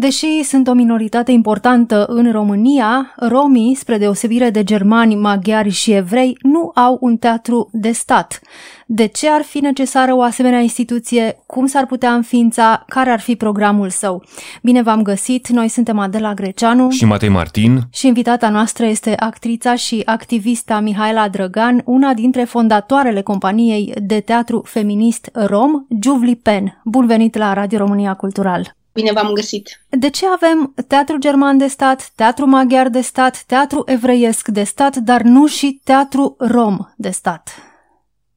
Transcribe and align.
Deși 0.00 0.42
sunt 0.42 0.68
o 0.68 0.72
minoritate 0.72 1.32
importantă 1.32 2.04
în 2.08 2.32
România, 2.32 3.14
romii, 3.16 3.74
spre 3.74 3.98
deosebire 3.98 4.50
de 4.50 4.64
germani, 4.64 5.14
maghiari 5.14 5.68
și 5.68 5.92
evrei, 5.92 6.36
nu 6.42 6.70
au 6.74 6.98
un 7.00 7.16
teatru 7.16 7.68
de 7.72 7.90
stat. 7.90 8.40
De 8.86 9.06
ce 9.06 9.30
ar 9.30 9.42
fi 9.42 9.58
necesară 9.58 10.14
o 10.14 10.22
asemenea 10.22 10.60
instituție? 10.60 11.38
Cum 11.46 11.66
s-ar 11.66 11.86
putea 11.86 12.12
înființa? 12.12 12.84
Care 12.88 13.10
ar 13.10 13.20
fi 13.20 13.36
programul 13.36 13.88
său? 13.88 14.24
Bine 14.62 14.82
v-am 14.82 15.02
găsit! 15.02 15.48
Noi 15.48 15.68
suntem 15.68 15.98
Adela 15.98 16.34
Greceanu 16.34 16.90
și 16.90 17.04
Matei 17.04 17.28
Martin 17.28 17.80
și 17.92 18.06
invitata 18.06 18.48
noastră 18.48 18.86
este 18.86 19.14
actrița 19.18 19.74
și 19.74 20.02
activista 20.04 20.80
Mihaela 20.80 21.28
Drăgan, 21.28 21.82
una 21.84 22.14
dintre 22.14 22.44
fondatoarele 22.44 23.22
companiei 23.22 23.94
de 24.02 24.20
teatru 24.20 24.62
feminist 24.66 25.30
rom, 25.32 25.70
Juvli 26.02 26.36
Pen. 26.36 26.80
Bun 26.84 27.06
venit 27.06 27.36
la 27.36 27.52
Radio 27.52 27.78
România 27.78 28.14
Cultural! 28.14 28.78
Bine 28.92 29.12
v-am 29.12 29.32
găsit! 29.32 29.80
De 29.88 30.10
ce 30.10 30.26
avem 30.26 30.74
teatru 30.86 31.16
german 31.18 31.58
de 31.58 31.66
stat, 31.66 32.12
teatru 32.16 32.46
maghiar 32.46 32.88
de 32.88 33.00
stat, 33.00 33.44
teatru 33.46 33.82
evreiesc 33.86 34.48
de 34.48 34.62
stat, 34.62 34.96
dar 34.96 35.22
nu 35.22 35.46
și 35.46 35.80
teatru 35.84 36.34
rom 36.38 36.78
de 36.96 37.10
stat? 37.10 37.69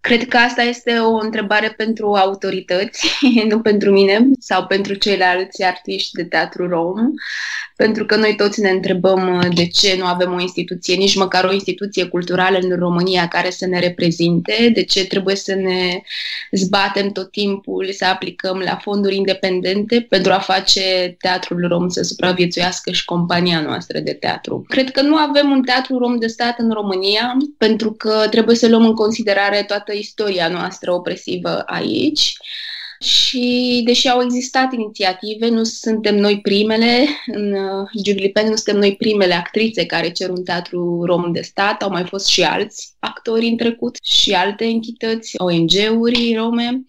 Cred 0.03 0.27
că 0.27 0.37
asta 0.37 0.61
este 0.61 0.97
o 0.97 1.17
întrebare 1.17 1.73
pentru 1.77 2.13
autorități, 2.13 3.07
nu 3.49 3.59
pentru 3.59 3.91
mine 3.91 4.27
sau 4.39 4.65
pentru 4.65 4.93
ceilalți 4.93 5.63
artiști 5.63 6.11
de 6.15 6.23
teatru 6.23 6.67
rom, 6.67 6.97
pentru 7.75 8.05
că 8.05 8.15
noi 8.15 8.35
toți 8.35 8.61
ne 8.61 8.69
întrebăm 8.69 9.37
uh, 9.37 9.55
de 9.55 9.67
ce 9.67 9.95
nu 9.97 10.05
avem 10.05 10.33
o 10.33 10.39
instituție, 10.39 10.95
nici 10.95 11.15
măcar 11.15 11.43
o 11.43 11.53
instituție 11.53 12.05
culturală 12.05 12.57
în 12.61 12.75
România 12.77 13.27
care 13.27 13.49
să 13.49 13.65
ne 13.65 13.79
reprezinte, 13.79 14.71
de 14.73 14.83
ce 14.83 15.05
trebuie 15.05 15.35
să 15.35 15.55
ne 15.55 16.01
zbatem 16.51 17.11
tot 17.11 17.31
timpul, 17.31 17.89
să 17.91 18.05
aplicăm 18.05 18.57
la 18.57 18.75
fonduri 18.75 19.15
independente 19.15 20.05
pentru 20.09 20.31
a 20.31 20.39
face 20.39 21.15
teatrul 21.19 21.67
rom 21.67 21.89
să 21.89 22.01
supraviețuiască 22.01 22.91
și 22.91 23.05
compania 23.05 23.61
noastră 23.61 23.99
de 23.99 24.13
teatru. 24.13 24.65
Cred 24.67 24.91
că 24.91 25.01
nu 25.01 25.15
avem 25.15 25.51
un 25.51 25.61
teatru 25.61 25.97
rom 25.97 26.17
de 26.17 26.27
stat 26.27 26.59
în 26.59 26.71
România, 26.71 27.37
pentru 27.57 27.91
că 27.91 28.27
trebuie 28.29 28.55
să 28.55 28.67
luăm 28.67 28.85
în 28.85 28.93
considerare 28.93 29.63
toată 29.67 29.92
istoria 29.93 30.47
noastră 30.47 30.93
opresivă 30.93 31.63
aici. 31.65 32.33
Și 32.99 33.81
deși 33.85 34.09
au 34.09 34.21
existat 34.23 34.73
inițiative, 34.73 35.49
nu 35.49 35.63
suntem 35.63 36.15
noi 36.15 36.41
primele, 36.41 37.07
în 37.25 37.55
Giulipen 38.03 38.47
nu 38.47 38.55
suntem 38.55 38.77
noi 38.77 38.95
primele 38.95 39.33
actrițe 39.33 39.85
care 39.85 40.11
cer 40.11 40.29
un 40.29 40.43
teatru 40.43 41.03
rom 41.05 41.31
de 41.31 41.41
stat, 41.41 41.81
au 41.81 41.89
mai 41.89 42.05
fost 42.05 42.27
și 42.27 42.43
alți 42.43 42.93
actori 42.99 43.45
în 43.45 43.57
trecut 43.57 43.97
și 44.03 44.31
alte 44.31 44.63
entități, 44.63 45.33
ONG-uri 45.37 46.35
rome. 46.35 46.81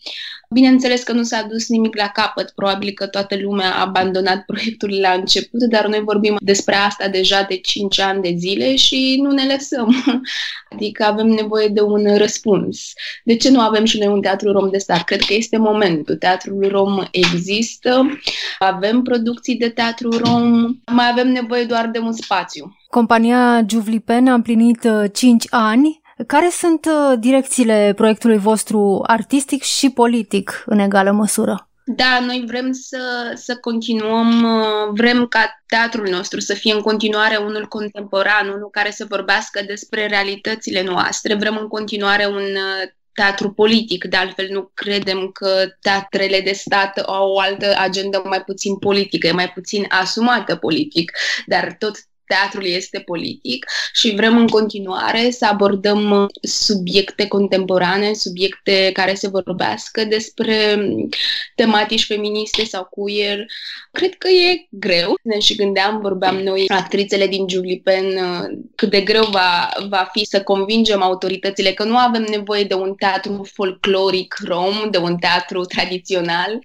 Bineînțeles 0.55 1.03
că 1.03 1.13
nu 1.13 1.23
s-a 1.23 1.47
dus 1.49 1.69
nimic 1.69 1.97
la 1.97 2.09
capăt, 2.09 2.51
probabil 2.51 2.93
că 2.95 3.07
toată 3.07 3.37
lumea 3.41 3.75
a 3.75 3.81
abandonat 3.81 4.45
proiectul 4.51 4.99
la 5.01 5.11
început, 5.11 5.63
dar 5.63 5.87
noi 5.87 6.01
vorbim 6.01 6.37
despre 6.41 6.75
asta 6.75 7.09
deja 7.09 7.43
de 7.49 7.57
5 7.57 8.01
ani 8.01 8.23
de 8.23 8.35
zile 8.37 8.77
și 8.77 9.19
nu 9.23 9.31
ne 9.31 9.47
lăsăm. 9.53 9.95
Adică 10.73 11.05
avem 11.05 11.27
nevoie 11.27 11.69
de 11.69 11.81
un 11.81 12.17
răspuns. 12.17 12.93
De 13.25 13.37
ce 13.37 13.51
nu 13.51 13.61
avem 13.61 13.85
și 13.85 13.99
noi 13.99 14.13
un 14.13 14.21
teatru 14.21 14.53
rom 14.53 14.71
de 14.71 14.79
stat? 14.79 15.05
Cred 15.05 15.21
că 15.21 15.35
este 15.35 15.57
momentul. 15.57 16.17
Teatrul 16.17 16.69
rom 16.69 17.03
există, 17.11 18.19
avem 18.59 19.03
producții 19.03 19.57
de 19.57 19.69
teatru 19.69 20.11
rom, 20.11 20.67
mai 20.93 21.09
avem 21.11 21.29
nevoie 21.29 21.65
doar 21.65 21.89
de 21.93 21.99
un 21.99 22.13
spațiu. 22.13 22.77
Compania 22.91 23.65
Juvlipen 23.71 24.27
a 24.27 24.35
împlinit 24.35 24.89
5 25.13 25.45
ani 25.51 26.03
care 26.27 26.49
sunt 26.51 26.85
uh, 26.85 27.19
direcțiile 27.19 27.93
proiectului 27.97 28.39
vostru 28.39 29.03
artistic 29.07 29.63
și 29.63 29.91
politic 29.91 30.63
în 30.67 30.79
egală 30.79 31.11
măsură? 31.11 31.69
Da, 31.87 32.21
noi 32.21 32.45
vrem 32.47 32.73
să, 32.73 33.33
să 33.35 33.57
continuăm, 33.57 34.43
uh, 34.43 34.93
vrem 34.95 35.27
ca 35.27 35.63
teatrul 35.67 36.09
nostru 36.09 36.41
să 36.41 36.55
fie 36.55 36.73
în 36.73 36.81
continuare 36.81 37.37
unul 37.37 37.67
contemporan, 37.67 38.49
unul 38.49 38.69
care 38.71 38.91
să 38.91 39.07
vorbească 39.09 39.63
despre 39.67 40.07
realitățile 40.07 40.83
noastre. 40.83 41.35
Vrem 41.35 41.57
în 41.57 41.69
continuare 41.69 42.27
un 42.27 42.43
uh, 42.43 42.93
teatru 43.13 43.53
politic, 43.53 44.05
de 44.05 44.17
altfel 44.17 44.49
nu 44.51 44.71
credem 44.75 45.31
că 45.33 45.67
teatrele 45.81 46.41
de 46.41 46.53
stat 46.53 46.99
au 46.99 47.31
o 47.31 47.41
altă 47.41 47.75
agendă 47.79 48.23
mai 48.25 48.43
puțin 48.43 48.77
politică, 48.77 49.27
e 49.27 49.33
mai 49.33 49.49
puțin 49.49 49.85
asumată 49.89 50.57
politic, 50.57 51.13
dar 51.47 51.77
tot 51.79 51.97
teatrul 52.27 52.67
este 52.67 52.99
politic 52.99 53.67
și 53.93 54.15
vrem 54.15 54.37
în 54.37 54.47
continuare 54.47 55.31
să 55.31 55.47
abordăm 55.47 56.11
uh, 56.11 56.29
subiecte 56.43 57.27
contemporane, 57.27 58.13
subiecte 58.13 58.91
care 58.93 59.15
se 59.15 59.29
vorbească 59.29 60.05
despre 60.05 60.75
um, 60.77 61.09
tematici 61.55 62.07
feministe 62.07 62.65
sau 62.65 62.85
queer. 62.91 63.45
Cred 63.93 64.15
că 64.15 64.29
e 64.29 64.67
greu. 64.71 65.19
Ne 65.23 65.39
și 65.39 65.57
gândeam, 65.57 66.01
vorbeam 66.01 66.37
noi, 66.37 66.65
actrițele 66.69 67.27
din 67.27 67.49
Julipen, 67.49 68.05
uh, 68.05 68.59
cât 68.75 68.91
de 68.91 69.01
greu 69.01 69.25
va, 69.25 69.69
va 69.89 70.09
fi 70.13 70.25
să 70.25 70.43
convingem 70.43 71.03
autoritățile 71.03 71.73
că 71.73 71.85
nu 71.85 71.97
avem 71.97 72.23
nevoie 72.23 72.65
de 72.65 72.75
un 72.75 72.95
teatru 72.95 73.49
folcloric 73.53 74.37
rom, 74.45 74.91
de 74.91 74.99
un 74.99 75.17
teatru 75.17 75.65
tradițional, 75.65 76.61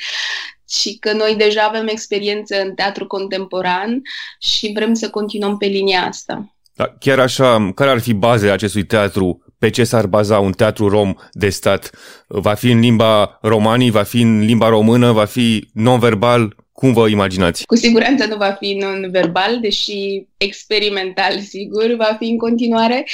și 0.69 0.97
că 0.99 1.13
noi 1.13 1.35
deja 1.35 1.61
avem 1.61 1.87
experiență 1.87 2.61
în 2.61 2.73
teatru 2.73 3.07
contemporan 3.07 4.01
și 4.39 4.71
vrem 4.75 4.93
să 4.93 5.09
continuăm 5.09 5.57
pe 5.57 5.65
linia 5.65 6.05
asta. 6.07 6.53
Da, 6.73 6.95
chiar 6.99 7.19
așa, 7.19 7.71
care 7.75 7.89
ar 7.89 7.99
fi 7.99 8.13
bazele 8.13 8.51
acestui 8.51 8.85
teatru? 8.85 9.43
Pe 9.57 9.69
ce 9.69 9.83
s-ar 9.83 10.07
baza 10.07 10.39
un 10.39 10.51
teatru 10.51 10.87
rom 10.87 11.13
de 11.31 11.49
stat? 11.49 11.89
Va 12.27 12.53
fi 12.53 12.71
în 12.71 12.79
limba 12.79 13.37
romanii, 13.41 13.89
va 13.89 14.03
fi 14.03 14.21
în 14.21 14.39
limba 14.39 14.67
română, 14.67 15.11
va 15.11 15.25
fi 15.25 15.69
non-verbal? 15.73 16.55
Cum 16.79 16.93
vă 16.93 17.07
imaginați? 17.07 17.65
Cu 17.65 17.75
siguranță 17.75 18.25
nu 18.25 18.35
va 18.35 18.51
fi 18.59 18.73
non-verbal, 18.73 19.59
deși 19.59 20.27
experimental, 20.37 21.39
sigur, 21.39 21.95
va 21.97 22.15
fi 22.19 22.25
în 22.25 22.37
continuare. 22.37 23.07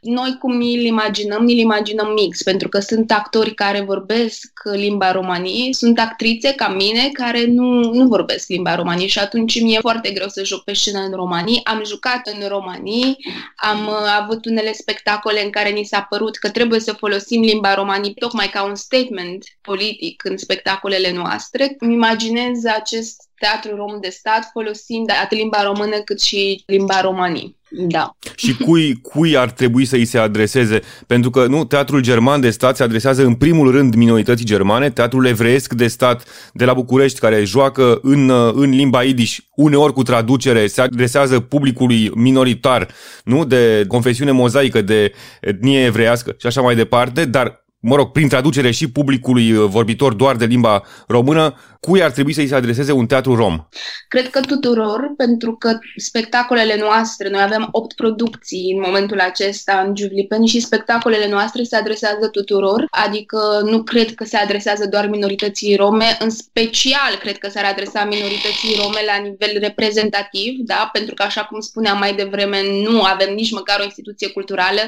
Noi 0.00 0.36
cum 0.40 0.52
îl 0.52 0.62
imaginăm, 0.62 1.42
îl 1.42 1.48
imaginăm 1.48 2.12
mix, 2.12 2.42
pentru 2.42 2.68
că 2.68 2.78
sunt 2.78 3.12
actori 3.12 3.54
care 3.54 3.80
vorbesc 3.80 4.52
limba 4.72 5.12
romanii, 5.12 5.74
sunt 5.74 5.98
actrițe 5.98 6.52
ca 6.52 6.68
mine 6.68 7.08
care 7.12 7.44
nu, 7.46 7.92
nu 7.92 8.06
vorbesc 8.06 8.48
limba 8.48 8.74
romanii 8.74 9.08
și 9.08 9.18
atunci 9.18 9.60
mi-e 9.60 9.78
foarte 9.80 10.10
greu 10.10 10.28
să 10.28 10.44
joc 10.44 10.64
pe 10.64 10.72
scenă 10.72 10.98
în 10.98 11.12
romanii. 11.12 11.60
Am 11.64 11.82
jucat 11.86 12.26
în 12.26 12.48
romanii, 12.48 13.16
am 13.56 13.86
uh, 13.86 14.20
avut 14.20 14.44
unele 14.44 14.72
spectacole 14.72 15.44
în 15.44 15.50
care 15.50 15.70
ni 15.70 15.84
s-a 15.84 16.06
părut 16.10 16.36
că 16.36 16.50
trebuie 16.50 16.80
să 16.80 16.92
folosim 16.92 17.42
limba 17.42 17.74
romanii 17.74 18.14
tocmai 18.14 18.46
ca 18.46 18.64
un 18.64 18.74
statement 18.74 19.44
politic 19.60 20.24
în 20.24 20.36
spectacolele 20.36 21.12
noastre. 21.12 21.76
Îmi 21.78 21.94
imaginez 21.94 22.64
acest 22.64 23.09
teatru 23.38 23.76
rom 23.76 24.00
de 24.00 24.08
stat 24.08 24.50
folosind 24.52 25.10
atât 25.22 25.38
limba 25.38 25.62
română 25.62 25.96
cât 26.04 26.20
și 26.20 26.62
limba 26.66 27.00
romanii. 27.00 27.58
Da. 27.70 28.16
Și 28.36 28.56
cui, 28.56 29.00
cui 29.00 29.36
ar 29.36 29.50
trebui 29.50 29.84
să 29.84 29.96
îi 29.96 30.04
se 30.04 30.18
adreseze? 30.18 30.80
Pentru 31.06 31.30
că 31.30 31.46
nu, 31.46 31.64
teatrul 31.64 32.00
german 32.00 32.40
de 32.40 32.50
stat 32.50 32.76
se 32.76 32.82
adresează 32.82 33.24
în 33.24 33.34
primul 33.34 33.70
rând 33.70 33.94
minorității 33.94 34.44
germane, 34.44 34.90
teatrul 34.90 35.26
evreiesc 35.26 35.72
de 35.72 35.86
stat 35.86 36.24
de 36.52 36.64
la 36.64 36.72
București, 36.72 37.18
care 37.18 37.44
joacă 37.44 37.98
în, 38.02 38.30
în 38.54 38.70
limba 38.70 39.02
idiș, 39.02 39.38
uneori 39.54 39.92
cu 39.92 40.02
traducere, 40.02 40.66
se 40.66 40.80
adresează 40.80 41.40
publicului 41.40 42.10
minoritar, 42.14 42.88
nu, 43.24 43.44
de 43.44 43.84
confesiune 43.88 44.30
mozaică, 44.30 44.80
de 44.80 45.12
etnie 45.40 45.84
evreiască 45.84 46.34
și 46.38 46.46
așa 46.46 46.60
mai 46.60 46.74
departe, 46.74 47.24
dar 47.24 47.64
mă 47.80 47.96
rog, 47.96 48.10
prin 48.10 48.28
traducere 48.28 48.70
și 48.70 48.90
publicului 48.90 49.52
uh, 49.52 49.68
vorbitor 49.68 50.14
doar 50.14 50.36
de 50.36 50.44
limba 50.44 50.82
română, 51.06 51.54
cui 51.80 52.02
ar 52.02 52.10
trebui 52.10 52.32
să-i 52.32 52.46
se 52.46 52.54
adreseze 52.54 52.92
un 52.92 53.06
teatru 53.06 53.34
rom? 53.34 53.68
Cred 54.08 54.30
că 54.30 54.40
tuturor, 54.40 55.12
pentru 55.16 55.56
că 55.56 55.78
spectacolele 55.96 56.76
noastre, 56.78 57.28
noi 57.28 57.42
avem 57.42 57.68
opt 57.70 57.94
producții 57.94 58.72
în 58.76 58.82
momentul 58.86 59.20
acesta 59.20 59.84
în 59.86 59.94
Giuvlipen 59.94 60.44
și 60.44 60.60
spectacolele 60.60 61.28
noastre 61.28 61.62
se 61.62 61.76
adresează 61.76 62.28
tuturor, 62.32 62.86
adică 62.90 63.38
nu 63.64 63.82
cred 63.82 64.14
că 64.14 64.24
se 64.24 64.36
adresează 64.36 64.86
doar 64.86 65.06
minorității 65.06 65.76
rome, 65.76 66.16
în 66.18 66.30
special 66.30 67.16
cred 67.20 67.38
că 67.38 67.48
s-ar 67.48 67.64
adresa 67.64 68.04
minorității 68.04 68.76
rome 68.82 69.00
la 69.06 69.16
nivel 69.16 69.58
reprezentativ, 69.60 70.58
da? 70.58 70.88
pentru 70.92 71.14
că 71.14 71.22
așa 71.22 71.44
cum 71.44 71.60
spuneam 71.60 71.98
mai 71.98 72.14
devreme, 72.14 72.62
nu 72.82 73.02
avem 73.02 73.34
nici 73.34 73.50
măcar 73.50 73.80
o 73.80 73.84
instituție 73.84 74.28
culturală 74.28 74.80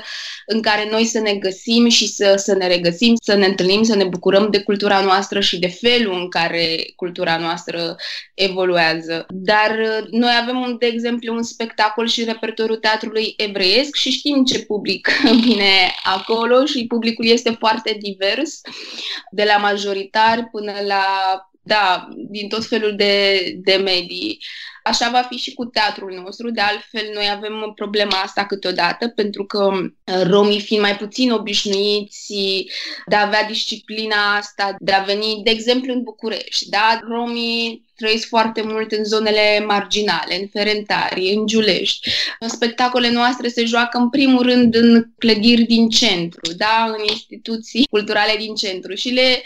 în 0.46 0.60
care 0.60 0.88
noi 0.90 1.04
să 1.04 1.18
ne 1.18 1.34
găsim 1.34 1.88
și 1.88 2.06
să, 2.06 2.34
să 2.36 2.54
ne 2.54 2.66
regăsim, 2.66 3.14
să 3.22 3.34
ne 3.34 3.46
întâlnim, 3.46 3.82
să 3.82 3.96
ne 3.96 4.04
bucurăm 4.04 4.48
de 4.50 4.62
cultura 4.62 5.00
noastră 5.00 5.40
și 5.40 5.58
de 5.58 5.68
felul 5.68 6.14
în 6.14 6.28
care 6.28 6.81
cultura 6.96 7.36
noastră 7.36 7.96
evoluează. 8.34 9.26
Dar 9.28 9.70
uh, 9.70 10.06
noi 10.10 10.32
avem, 10.40 10.76
de 10.78 10.86
exemplu, 10.86 11.34
un 11.34 11.42
spectacol 11.42 12.06
și 12.06 12.24
repertoriul 12.24 12.76
teatrului 12.76 13.34
evreiesc 13.36 13.94
și 13.94 14.10
știm 14.10 14.44
ce 14.44 14.64
public 14.64 15.08
vine 15.44 15.94
acolo 16.02 16.64
și 16.64 16.86
publicul 16.86 17.26
este 17.26 17.50
foarte 17.58 17.96
divers, 18.00 18.60
de 19.30 19.44
la 19.44 19.56
majoritar 19.56 20.48
până 20.50 20.72
la 20.86 21.04
da, 21.62 22.08
din 22.30 22.48
tot 22.48 22.66
felul 22.66 22.96
de, 22.96 23.42
de 23.56 23.76
medii. 23.76 24.38
Așa 24.82 25.10
va 25.10 25.22
fi 25.22 25.36
și 25.36 25.54
cu 25.54 25.64
teatrul 25.64 26.22
nostru, 26.24 26.50
de 26.50 26.60
altfel 26.60 27.10
noi 27.14 27.30
avem 27.30 27.72
problema 27.74 28.20
asta 28.20 28.46
câteodată, 28.46 29.08
pentru 29.08 29.44
că 29.44 29.64
uh, 29.64 30.22
romii 30.22 30.60
fiind 30.60 30.82
mai 30.82 30.96
puțin 30.96 31.30
obișnuiți 31.30 32.34
de 33.06 33.16
a 33.16 33.26
avea 33.26 33.44
disciplina 33.44 34.36
asta, 34.36 34.76
de 34.78 34.92
a 34.92 35.02
veni, 35.02 35.40
de 35.44 35.50
exemplu, 35.50 35.92
în 35.92 36.02
București, 36.02 36.68
da? 36.68 37.00
Romii 37.08 37.90
trăiesc 38.02 38.28
foarte 38.28 38.62
mult 38.62 38.92
în 38.92 39.04
zonele 39.04 39.64
marginale, 39.66 40.40
în 40.40 40.46
Ferentari, 40.48 41.32
în 41.34 41.46
Giulești. 41.46 42.10
Spectacolele 42.46 43.12
noastre 43.12 43.48
se 43.48 43.64
joacă 43.64 43.98
în 43.98 44.10
primul 44.10 44.42
rând 44.42 44.74
în 44.74 45.06
clădiri 45.18 45.62
din 45.62 45.88
centru, 45.88 46.52
da? 46.56 46.94
în 46.98 47.04
instituții 47.08 47.86
culturale 47.90 48.36
din 48.38 48.54
centru 48.54 48.94
și 48.94 49.08
le, 49.08 49.42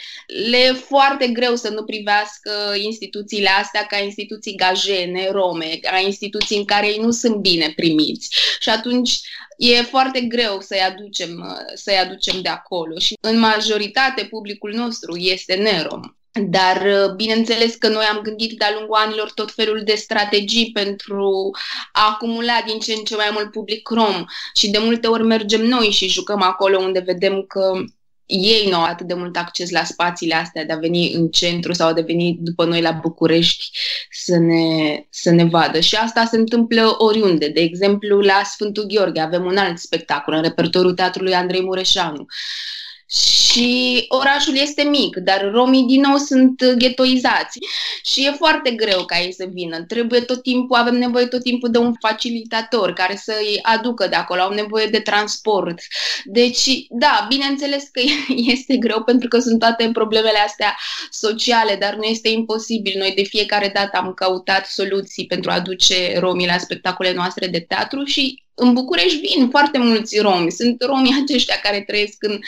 le 0.50 0.56
e 0.56 0.72
foarte 0.72 1.26
greu 1.26 1.56
să 1.56 1.68
nu 1.70 1.82
privească 1.84 2.50
instituțiile 2.82 3.48
astea 3.48 3.86
ca 3.86 3.98
instituții 3.98 4.56
gajene, 4.56 5.28
rome, 5.30 5.78
ca 5.80 5.98
instituții 5.98 6.56
în 6.56 6.64
care 6.64 6.86
ei 6.86 6.98
nu 6.98 7.10
sunt 7.10 7.36
bine 7.36 7.72
primiți. 7.76 8.36
Și 8.60 8.68
atunci 8.68 9.20
e 9.56 9.82
foarte 9.82 10.20
greu 10.20 10.60
să-i 10.60 10.80
aducem, 10.80 11.58
să-i 11.74 11.98
aducem 11.98 12.40
de 12.40 12.48
acolo 12.48 12.98
și 12.98 13.16
în 13.20 13.38
majoritate 13.38 14.24
publicul 14.24 14.72
nostru 14.72 15.16
este 15.16 15.54
nerom. 15.54 16.15
Dar 16.40 16.76
uh, 16.76 17.14
bineînțeles 17.14 17.74
că 17.74 17.88
noi 17.88 18.04
am 18.04 18.20
gândit 18.22 18.58
de-a 18.58 18.70
lungul 18.78 18.96
anilor 18.96 19.32
tot 19.32 19.52
felul 19.52 19.82
de 19.84 19.94
strategii 19.94 20.70
pentru 20.72 21.50
a 21.92 22.08
acumula 22.10 22.62
din 22.66 22.78
ce 22.78 22.92
în 22.92 23.04
ce 23.04 23.16
mai 23.16 23.30
mult 23.32 23.50
public 23.50 23.88
rom 23.88 24.24
și 24.54 24.70
de 24.70 24.78
multe 24.78 25.06
ori 25.06 25.22
mergem 25.22 25.64
noi 25.66 25.90
și 25.90 26.08
jucăm 26.08 26.42
acolo 26.42 26.78
unde 26.78 26.98
vedem 26.98 27.44
că 27.48 27.72
ei 28.26 28.68
nu 28.68 28.76
au 28.76 28.82
atât 28.82 29.06
de 29.06 29.14
mult 29.14 29.36
acces 29.36 29.70
la 29.70 29.84
spațiile 29.84 30.34
astea 30.34 30.64
de 30.64 30.72
a 30.72 30.76
veni 30.76 31.12
în 31.12 31.28
centru 31.28 31.72
sau 31.72 31.92
de 31.92 32.00
a 32.00 32.04
veni 32.04 32.36
după 32.40 32.64
noi 32.64 32.80
la 32.80 32.92
București 32.92 33.78
să 34.10 34.36
ne, 34.36 35.06
să 35.10 35.30
ne 35.30 35.44
vadă. 35.44 35.80
Și 35.80 35.94
asta 35.94 36.24
se 36.24 36.36
întâmplă 36.36 36.94
oriunde. 36.98 37.48
De 37.48 37.60
exemplu, 37.60 38.20
la 38.20 38.42
Sfântul 38.44 38.86
Gheorghe 38.86 39.20
avem 39.20 39.44
un 39.44 39.56
alt 39.56 39.78
spectacol 39.78 40.34
în 40.34 40.42
repertoriul 40.42 40.94
teatrului 40.94 41.34
Andrei 41.34 41.62
Mureșanu. 41.62 42.20
Uh, 42.20 42.26
și 43.08 44.04
orașul 44.08 44.56
este 44.56 44.82
mic, 44.82 45.16
dar 45.16 45.50
romii 45.52 45.86
din 45.86 46.00
nou 46.00 46.16
sunt 46.16 46.64
ghetoizați 46.64 47.58
și 48.04 48.26
e 48.26 48.30
foarte 48.30 48.70
greu 48.70 49.04
ca 49.04 49.18
ei 49.18 49.32
să 49.32 49.46
vină. 49.52 49.84
Trebuie 49.84 50.20
tot 50.20 50.42
timpul, 50.42 50.76
avem 50.76 50.94
nevoie 50.94 51.26
tot 51.26 51.42
timpul 51.42 51.70
de 51.70 51.78
un 51.78 51.92
facilitator 52.00 52.92
care 52.92 53.16
să 53.16 53.34
îi 53.40 53.58
aducă 53.62 54.06
de 54.06 54.16
acolo, 54.16 54.40
au 54.40 54.52
nevoie 54.52 54.86
de 54.86 55.00
transport. 55.00 55.78
Deci, 56.24 56.86
da, 56.88 57.26
bineînțeles 57.28 57.88
că 57.92 58.00
este 58.54 58.76
greu 58.76 59.02
pentru 59.02 59.28
că 59.28 59.38
sunt 59.38 59.58
toate 59.58 59.90
problemele 59.92 60.38
astea 60.38 60.76
sociale, 61.10 61.76
dar 61.76 61.94
nu 61.94 62.02
este 62.02 62.28
imposibil. 62.28 62.94
Noi 62.98 63.12
de 63.16 63.22
fiecare 63.22 63.70
dată 63.74 63.96
am 63.96 64.12
căutat 64.14 64.66
soluții 64.66 65.26
pentru 65.26 65.50
a 65.50 65.54
aduce 65.54 66.18
romii 66.18 66.46
la 66.46 66.58
spectacole 66.58 67.12
noastre 67.12 67.46
de 67.46 67.60
teatru 67.60 68.04
și 68.04 68.44
în 68.58 68.72
București 68.72 69.18
vin 69.18 69.48
foarte 69.50 69.78
mulți 69.78 70.18
romi, 70.18 70.50
sunt 70.50 70.82
romii 70.82 71.16
aceștia 71.22 71.56
care 71.62 71.80
trăiesc 71.86 72.16
în, 72.18 72.38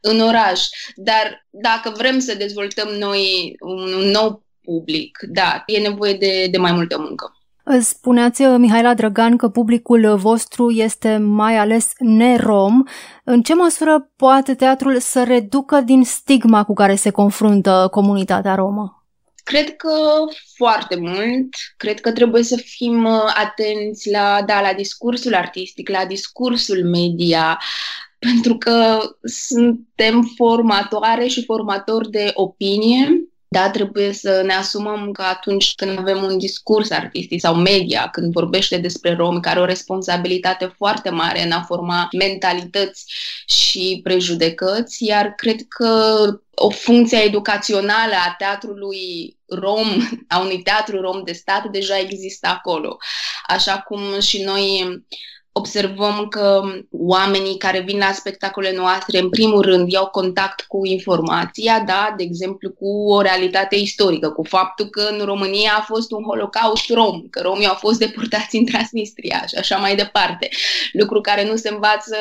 în 0.00 0.20
oraș, 0.20 0.60
dar 0.94 1.46
dacă 1.50 1.92
vrem 1.96 2.18
să 2.18 2.34
dezvoltăm 2.34 2.88
noi 2.88 3.54
un, 3.60 3.92
un 3.92 4.10
nou 4.10 4.44
public, 4.62 5.18
da, 5.28 5.62
e 5.66 5.78
nevoie 5.78 6.12
de, 6.12 6.48
de 6.50 6.58
mai 6.58 6.72
multă 6.72 6.98
muncă. 6.98 7.30
Spuneați, 7.80 8.42
Mihaela 8.42 8.94
Drăgan, 8.94 9.36
că 9.36 9.48
publicul 9.48 10.16
vostru 10.16 10.70
este 10.70 11.16
mai 11.16 11.56
ales 11.56 11.92
nerom. 11.98 12.82
În 13.24 13.42
ce 13.42 13.54
măsură 13.54 14.10
poate 14.16 14.54
teatrul 14.54 14.98
să 14.98 15.24
reducă 15.24 15.80
din 15.80 16.04
stigma 16.04 16.64
cu 16.64 16.74
care 16.74 16.94
se 16.94 17.10
confruntă 17.10 17.88
comunitatea 17.90 18.54
romă? 18.54 19.05
Cred 19.46 19.76
că 19.76 19.92
foarte 20.54 20.96
mult. 20.96 21.48
Cred 21.76 22.00
că 22.00 22.12
trebuie 22.12 22.42
să 22.42 22.56
fim 22.56 23.04
uh, 23.04 23.32
atenți 23.34 24.10
la, 24.10 24.42
da, 24.46 24.60
la 24.60 24.72
discursul 24.72 25.34
artistic, 25.34 25.88
la 25.88 26.04
discursul 26.04 26.84
media, 26.84 27.60
pentru 28.18 28.56
că 28.56 28.98
suntem 29.22 30.32
formatoare 30.36 31.26
și 31.26 31.44
formatori 31.44 32.10
de 32.10 32.30
opinie. 32.34 33.28
Da, 33.56 33.70
trebuie 33.70 34.12
să 34.12 34.42
ne 34.44 34.52
asumăm 34.52 35.12
că 35.12 35.22
atunci 35.22 35.74
când 35.74 35.98
avem 35.98 36.22
un 36.22 36.38
discurs 36.38 36.90
artistic 36.90 37.40
sau 37.40 37.54
media, 37.54 38.08
când 38.12 38.32
vorbește 38.32 38.76
despre 38.76 39.14
romi, 39.14 39.40
care 39.40 39.56
au 39.56 39.62
o 39.62 39.66
responsabilitate 39.66 40.74
foarte 40.76 41.10
mare 41.10 41.42
în 41.42 41.50
a 41.52 41.62
forma 41.62 42.08
mentalități 42.18 43.04
și 43.46 44.00
prejudecăți, 44.02 45.04
iar 45.04 45.34
cred 45.34 45.56
că 45.68 46.16
o 46.54 46.70
funcție 46.70 47.18
educațională 47.18 48.14
a 48.26 48.34
teatrului 48.38 49.36
rom, 49.46 49.88
a 50.28 50.38
unui 50.38 50.62
teatru 50.62 51.00
rom 51.00 51.22
de 51.24 51.32
stat, 51.32 51.64
deja 51.64 51.98
există 51.98 52.48
acolo. 52.48 52.96
Așa 53.46 53.78
cum 53.78 54.20
și 54.20 54.42
noi 54.42 54.84
observăm 55.58 56.26
că 56.28 56.62
oamenii 56.90 57.56
care 57.56 57.80
vin 57.80 57.98
la 57.98 58.12
spectacolele 58.12 58.76
noastre, 58.76 59.18
în 59.18 59.28
primul 59.28 59.62
rând, 59.62 59.92
iau 59.92 60.06
contact 60.06 60.60
cu 60.60 60.86
informația, 60.86 61.80
da, 61.80 62.14
de 62.16 62.22
exemplu, 62.22 62.70
cu 62.70 63.12
o 63.12 63.20
realitate 63.20 63.76
istorică, 63.76 64.30
cu 64.30 64.42
faptul 64.42 64.86
că 64.86 65.00
în 65.00 65.24
România 65.24 65.72
a 65.78 65.82
fost 65.82 66.10
un 66.12 66.22
holocaust 66.22 66.90
rom, 66.90 67.22
că 67.30 67.40
romii 67.40 67.66
au 67.66 67.74
fost 67.74 67.98
deportați 67.98 68.56
în 68.56 68.64
Transnistria 68.64 69.44
și 69.46 69.54
așa 69.54 69.76
mai 69.76 69.96
departe, 69.96 70.48
lucru 70.92 71.20
care 71.20 71.46
nu 71.46 71.56
se 71.56 71.68
învață 71.68 72.16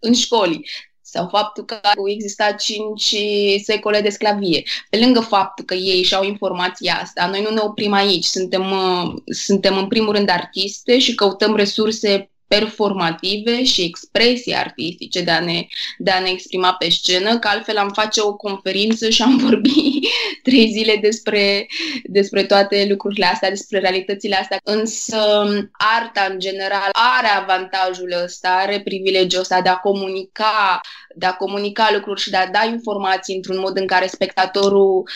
în 0.00 0.12
școli. 0.12 0.68
Sau 1.02 1.28
faptul 1.28 1.64
că 1.64 1.74
au 1.96 2.08
existat 2.08 2.60
cinci 2.60 3.14
secole 3.62 4.00
de 4.00 4.08
sclavie. 4.08 4.62
Pe 4.90 4.98
lângă 4.98 5.20
faptul 5.20 5.64
că 5.64 5.74
ei 5.74 6.02
și-au 6.02 6.24
informația 6.24 6.98
asta, 7.02 7.26
noi 7.26 7.42
nu 7.42 7.50
ne 7.50 7.60
oprim 7.60 7.92
aici, 7.92 8.24
suntem, 8.24 8.70
uh, 8.70 9.12
suntem 9.24 9.76
în 9.76 9.88
primul 9.88 10.14
rând 10.14 10.28
artiste 10.28 10.98
și 10.98 11.14
căutăm 11.14 11.56
resurse 11.56 12.30
performative 12.58 13.64
și 13.64 13.82
expresii 13.82 14.54
artistice 14.54 15.20
de 15.20 15.30
a, 15.30 15.40
ne, 15.40 15.66
de 15.98 16.10
a 16.10 16.20
ne 16.20 16.28
exprima 16.28 16.72
pe 16.72 16.88
scenă, 16.88 17.38
că 17.38 17.48
altfel 17.48 17.76
am 17.76 17.88
face 17.88 18.20
o 18.20 18.34
conferință 18.34 19.08
și 19.08 19.22
am 19.22 19.36
vorbit 19.46 20.04
trei 20.42 20.70
zile 20.72 20.96
despre, 20.96 21.66
despre 22.04 22.44
toate 22.44 22.86
lucrurile 22.88 23.26
astea, 23.26 23.48
despre 23.48 23.78
realitățile 23.78 24.36
astea. 24.36 24.58
Însă 24.62 25.18
arta 25.72 26.28
în 26.30 26.38
general 26.38 26.88
are 26.92 27.26
avantajul 27.26 28.14
ăsta, 28.24 28.48
are 28.48 28.80
privilegiul 28.80 29.40
ăsta 29.40 29.60
de 29.60 29.68
a 29.68 29.76
comunica, 29.76 30.80
de 31.14 31.26
a 31.26 31.34
comunica 31.34 31.88
lucruri 31.92 32.20
și 32.20 32.30
de 32.30 32.36
a 32.36 32.50
da 32.50 32.64
informații 32.64 33.34
într-un 33.34 33.58
mod 33.58 33.78
în 33.78 33.86
care 33.86 34.06
spectatorul 34.06 35.08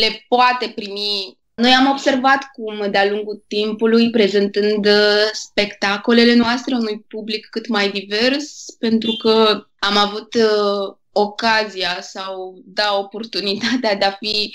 le 0.00 0.24
poate 0.28 0.72
primi 0.74 1.38
noi 1.60 1.70
am 1.70 1.90
observat 1.90 2.50
cum, 2.52 2.90
de-a 2.90 3.10
lungul 3.10 3.44
timpului, 3.48 4.10
prezentând 4.10 4.86
uh, 4.86 5.30
spectacolele 5.32 6.34
noastre 6.34 6.74
unui 6.74 7.04
public 7.08 7.46
cât 7.50 7.68
mai 7.68 7.90
divers, 7.90 8.64
pentru 8.78 9.12
că 9.12 9.66
am 9.78 9.96
avut 9.96 10.34
uh, 10.34 10.96
ocazia 11.12 12.00
sau 12.00 12.62
da 12.64 12.98
oportunitatea 12.98 13.94
de 13.94 14.04
a 14.04 14.10
fi 14.10 14.54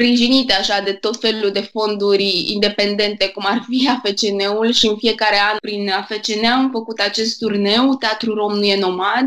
sprijinite 0.00 0.52
așa 0.52 0.80
de 0.84 0.92
tot 0.92 1.20
felul 1.20 1.50
de 1.52 1.60
fonduri 1.60 2.52
independente, 2.52 3.28
cum 3.28 3.44
ar 3.46 3.64
fi 3.68 3.88
AFCN-ul 3.88 4.72
și 4.72 4.86
în 4.86 4.96
fiecare 4.96 5.36
an 5.50 5.56
prin 5.60 5.90
AFCN 5.90 6.44
am 6.44 6.70
făcut 6.72 6.98
acest 6.98 7.38
turneu, 7.38 7.96
Teatru 7.96 8.34
Rom 8.34 8.54
nu 8.54 8.64
e 8.64 8.78
nomad, 8.78 9.26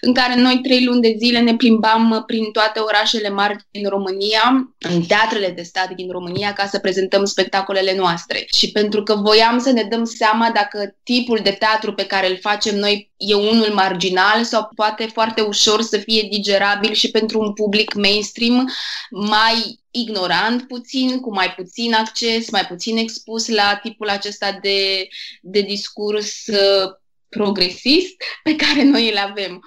în 0.00 0.14
care 0.14 0.40
noi 0.40 0.60
trei 0.62 0.84
luni 0.84 1.00
de 1.00 1.14
zile 1.18 1.40
ne 1.40 1.56
plimbam 1.56 2.22
prin 2.26 2.50
toate 2.52 2.78
orașele 2.78 3.28
mari 3.28 3.56
din 3.70 3.88
România, 3.88 4.74
în 4.78 5.02
teatrele 5.02 5.48
de 5.48 5.62
stat 5.62 5.90
din 5.90 6.10
România, 6.10 6.52
ca 6.52 6.66
să 6.66 6.78
prezentăm 6.78 7.24
spectacolele 7.24 7.94
noastre. 7.96 8.44
Și 8.56 8.70
pentru 8.70 9.02
că 9.02 9.14
voiam 9.14 9.58
să 9.58 9.70
ne 9.70 9.82
dăm 9.82 10.04
seama 10.04 10.50
dacă 10.54 10.96
tipul 11.02 11.40
de 11.42 11.50
teatru 11.50 11.92
pe 11.92 12.06
care 12.06 12.30
îl 12.30 12.38
facem 12.40 12.78
noi 12.78 13.12
e 13.16 13.34
unul 13.34 13.70
marginal 13.72 14.44
sau 14.44 14.68
poate 14.74 15.08
foarte 15.12 15.40
ușor 15.40 15.82
să 15.82 15.98
fie 15.98 16.28
digerabil 16.30 16.92
și 16.92 17.10
pentru 17.10 17.40
un 17.40 17.52
public 17.52 17.94
mainstream 17.94 18.70
mai 19.10 19.82
ignorant 19.94 20.68
puțin, 20.68 21.20
cu 21.20 21.34
mai 21.34 21.54
puțin 21.56 21.94
acces, 21.94 22.50
mai 22.50 22.64
puțin 22.66 22.96
expus 22.96 23.48
la 23.48 23.78
tipul 23.82 24.08
acesta 24.08 24.58
de, 24.62 25.08
de 25.42 25.60
discurs 25.60 26.46
uh, 26.46 26.90
progresist 27.28 28.16
pe 28.42 28.56
care 28.56 28.82
noi 28.82 29.10
îl 29.10 29.16
avem. 29.16 29.60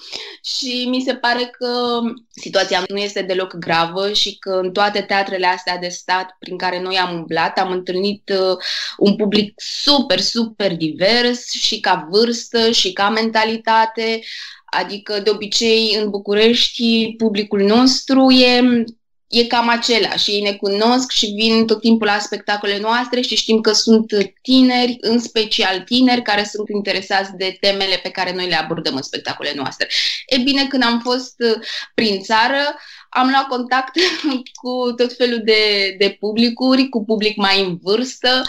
Și 0.44 0.86
mi 0.90 1.02
se 1.02 1.16
pare 1.16 1.46
că 1.58 2.00
situația 2.30 2.84
nu 2.88 2.98
este 2.98 3.22
deloc 3.22 3.56
gravă 3.56 4.14
și 4.14 4.38
că 4.38 4.60
în 4.64 4.72
toate 4.72 5.02
teatrele 5.02 5.46
astea 5.46 5.78
de 5.78 5.88
stat 5.88 6.36
prin 6.40 6.58
care 6.58 6.82
noi 6.82 6.98
am 6.98 7.16
umblat, 7.16 7.60
am 7.60 7.72
întâlnit 7.72 8.30
uh, 8.30 8.58
un 8.98 9.16
public 9.16 9.54
super, 9.56 10.20
super 10.20 10.76
divers 10.76 11.52
și 11.52 11.80
ca 11.80 12.08
vârstă 12.12 12.72
și 12.72 12.94
ca 12.94 13.10
mentalitate. 13.10 14.20
Adică, 14.66 15.20
de 15.20 15.30
obicei, 15.30 15.96
în 16.02 16.10
București, 16.10 17.14
publicul 17.18 17.62
nostru 17.62 18.32
e 18.32 18.84
e 19.28 19.46
cam 19.46 19.70
același. 19.70 20.32
Ei 20.32 20.42
ne 20.42 20.54
cunosc 20.54 21.12
și 21.12 21.26
vin 21.26 21.66
tot 21.66 21.82
timpul 21.82 22.08
la 22.08 22.20
spectacolele 22.20 22.80
noastre 22.80 23.22
și 23.22 23.36
știm 23.36 23.62
că 23.62 23.72
sunt 23.72 24.14
tineri, 24.42 24.98
în 25.00 25.20
special 25.20 25.80
tineri, 25.80 26.22
care 26.22 26.44
sunt 26.44 26.70
interesați 26.70 27.36
de 27.36 27.58
temele 27.60 28.00
pe 28.04 28.10
care 28.10 28.34
noi 28.34 28.48
le 28.48 28.56
abordăm 28.56 28.96
în 28.96 29.02
spectacolele 29.02 29.56
noastre. 29.56 29.88
E 30.26 30.38
bine, 30.38 30.68
când 30.68 30.84
am 30.84 31.00
fost 31.00 31.36
uh, 31.40 31.60
prin 31.94 32.22
țară, 32.22 32.76
am 33.10 33.30
luat 33.30 33.48
contact 33.48 33.96
cu 34.62 34.94
tot 34.98 35.16
felul 35.16 35.42
de, 35.44 35.96
de 35.98 36.18
publicuri, 36.20 36.90
cu 36.90 37.04
public 37.04 37.36
mai 37.36 37.64
în 37.64 37.78
vârstă, 37.82 38.42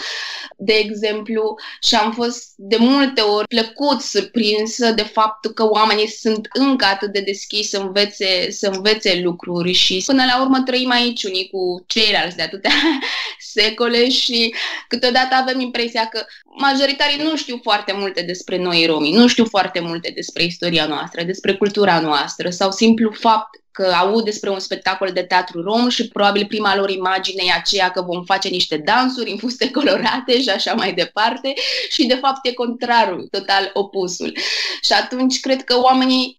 de 0.57 0.73
exemplu, 0.73 1.55
și 1.81 1.95
am 1.95 2.11
fost 2.11 2.53
de 2.55 2.77
multe 2.79 3.21
ori 3.21 3.47
plăcut 3.47 4.01
surprinsă 4.01 4.91
de 4.91 5.01
faptul 5.01 5.51
că 5.51 5.69
oamenii 5.69 6.07
sunt 6.07 6.47
încă 6.53 6.85
atât 6.85 7.11
de 7.11 7.19
deschiși 7.19 7.69
să 7.69 7.79
învețe, 7.79 8.51
să 8.51 8.67
învețe 8.73 9.21
lucruri 9.23 9.71
și 9.71 10.03
până 10.05 10.23
la 10.25 10.41
urmă 10.41 10.61
trăim 10.65 10.91
aici 10.91 11.23
unii 11.23 11.49
cu 11.51 11.83
ceilalți 11.87 12.35
de 12.35 12.41
atâtea 12.41 12.71
secole 13.53 14.09
și 14.09 14.53
câteodată 14.87 15.35
avem 15.35 15.59
impresia 15.59 16.05
că 16.05 16.25
majoritarii 16.59 17.23
nu 17.23 17.35
știu 17.35 17.59
foarte 17.63 17.93
multe 17.93 18.21
despre 18.21 18.57
noi 18.57 18.85
romii, 18.85 19.15
nu 19.15 19.27
știu 19.27 19.45
foarte 19.45 19.79
multe 19.79 20.11
despre 20.15 20.43
istoria 20.43 20.85
noastră, 20.85 21.23
despre 21.23 21.53
cultura 21.55 21.99
noastră 21.99 22.49
sau 22.49 22.71
simplu 22.71 23.11
fapt 23.11 23.49
că 23.79 23.93
aud 23.93 24.23
despre 24.23 24.49
un 24.49 24.59
spectacol 24.59 25.09
de 25.13 25.21
teatru 25.21 25.61
rom 25.61 25.89
și 25.89 26.07
probabil 26.07 26.45
prima 26.45 26.75
lor 26.75 26.89
imagine 26.89 27.43
e 27.45 27.51
aceea 27.51 27.91
că 27.91 28.01
vom 28.01 28.23
face 28.23 28.47
niște 28.47 28.77
dansuri 28.77 29.31
în 29.31 29.37
fuste 29.37 29.71
colorate 29.77 30.41
și 30.41 30.49
așa 30.49 30.73
mai 30.73 30.93
departe 30.93 31.53
și 31.89 32.05
de 32.05 32.15
fapt 32.15 32.45
e 32.45 32.53
contrarul, 32.53 33.27
total 33.31 33.69
opusul. 33.73 34.37
Și 34.83 34.93
atunci 34.93 35.39
cred 35.39 35.63
că 35.63 35.79
oamenii 35.81 36.37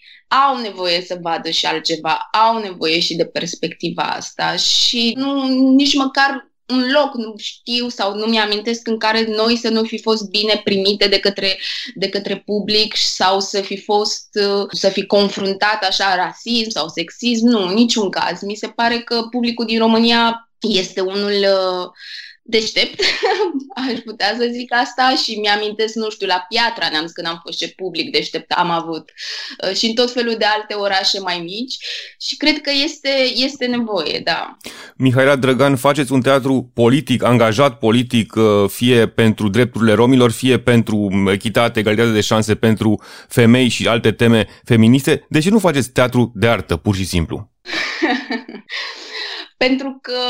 au 0.49 0.61
nevoie 0.61 1.01
să 1.01 1.19
vadă 1.21 1.51
și 1.51 1.67
altceva, 1.67 2.29
au 2.33 2.59
nevoie 2.59 3.01
și 3.01 3.15
de 3.15 3.27
perspectiva 3.27 4.03
asta 4.03 4.57
și 4.57 5.13
nu, 5.17 5.49
nici 5.75 5.95
măcar 5.95 6.50
un 6.71 6.91
loc, 6.93 7.15
nu 7.15 7.35
știu 7.37 7.89
sau 7.89 8.15
nu 8.15 8.27
mi-amintesc 8.27 8.89
în 8.89 8.99
care 8.99 9.27
noi 9.29 9.57
să 9.57 9.69
nu 9.69 9.85
fi 9.85 9.99
fost 9.99 10.29
bine 10.29 10.61
primite 10.65 11.09
de 11.09 11.19
către, 11.19 11.59
de 11.95 12.09
către 12.09 12.37
public 12.37 12.97
sau 12.97 13.41
să 13.41 13.61
fi 13.61 13.77
fost, 13.77 14.29
să 14.71 14.89
fi 14.89 15.07
confruntat 15.07 15.85
așa 15.85 16.15
rasism 16.15 16.71
sau 16.71 16.89
sexism, 16.89 17.47
nu, 17.47 17.67
în 17.67 17.75
niciun 17.75 18.11
caz. 18.11 18.41
Mi 18.41 18.55
se 18.55 18.69
pare 18.69 18.99
că 18.99 19.27
publicul 19.31 19.65
din 19.65 19.79
România 19.79 20.51
este 20.59 21.01
unul 21.01 21.33
uh, 21.33 21.89
deștept, 22.51 23.01
aș 23.89 23.99
putea 24.05 24.35
să 24.39 24.49
zic 24.53 24.75
asta 24.75 25.15
și 25.23 25.39
mi-amintesc, 25.39 25.95
nu 25.95 26.11
știu, 26.11 26.27
la 26.27 26.47
Piatra 26.49 26.89
Neamț 26.91 27.11
când 27.11 27.27
am 27.27 27.41
fost 27.43 27.59
ce 27.59 27.73
public 27.77 28.13
deștept 28.13 28.51
am 28.51 28.71
avut 28.71 29.11
uh, 29.65 29.77
și 29.77 29.87
în 29.87 29.95
tot 29.95 30.13
felul 30.13 30.35
de 30.39 30.45
alte 30.45 30.75
orașe 30.75 31.21
mai 31.21 31.39
mici 31.39 31.77
și 32.21 32.37
cred 32.37 32.61
că 32.61 32.71
este, 32.85 33.09
este 33.35 33.67
nevoie, 33.67 34.21
da. 34.25 34.57
Mihaela 34.97 35.37
Drăgan, 35.37 35.77
faceți 35.77 36.13
un 36.13 36.21
teatru 36.21 36.71
politic, 36.75 37.23
angajat 37.23 37.79
politic, 37.79 38.35
uh, 38.35 38.69
fie 38.69 39.09
pentru 39.09 39.49
drepturile 39.49 39.93
romilor, 39.93 40.31
fie 40.31 40.59
pentru 40.59 41.25
echitate, 41.33 41.81
egalitate 41.81 42.11
de 42.11 42.21
șanse 42.21 42.55
pentru 42.55 43.03
femei 43.29 43.69
și 43.69 43.89
alte 43.89 44.13
teme 44.13 44.47
feministe. 44.65 45.27
De 45.29 45.41
ce 45.41 45.51
nu 45.51 45.59
faceți 45.59 45.91
teatru 45.91 46.33
de 46.35 46.49
artă, 46.49 46.77
pur 46.77 46.95
și 46.95 47.05
simplu? 47.05 47.51
pentru 49.65 49.99
că 50.03 50.21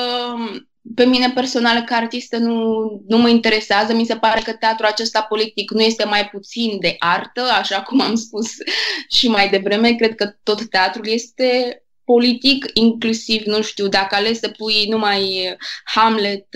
pe 0.94 1.04
mine 1.04 1.30
personal 1.34 1.80
ca 1.80 1.96
artistă 1.96 2.36
nu, 2.36 2.74
nu 3.06 3.18
mă 3.18 3.28
interesează. 3.28 3.94
Mi 3.94 4.04
se 4.04 4.16
pare 4.16 4.40
că 4.44 4.52
teatrul 4.52 4.86
acesta 4.86 5.22
politic 5.22 5.70
nu 5.70 5.80
este 5.80 6.04
mai 6.04 6.28
puțin 6.28 6.78
de 6.80 6.96
artă, 6.98 7.40
așa 7.40 7.82
cum 7.82 8.00
am 8.00 8.14
spus 8.14 8.50
și 9.16 9.28
mai 9.28 9.48
devreme. 9.48 9.92
Cred 9.92 10.14
că 10.14 10.34
tot 10.42 10.68
teatrul 10.68 11.06
este 11.06 11.82
politic, 12.04 12.70
inclusiv, 12.74 13.42
nu 13.44 13.62
știu, 13.62 13.88
dacă 13.88 14.14
ales 14.14 14.38
să 14.38 14.48
pui 14.48 14.86
numai 14.88 15.54
Hamlet, 15.84 16.46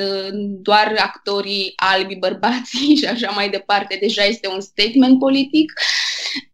doar 0.62 0.94
actorii 0.98 1.72
albi, 1.76 2.14
bărbații 2.14 2.96
și 3.00 3.04
așa 3.04 3.30
mai 3.30 3.50
departe, 3.50 3.96
deja 4.00 4.22
este 4.22 4.48
un 4.48 4.60
statement 4.60 5.18
politic. 5.18 5.72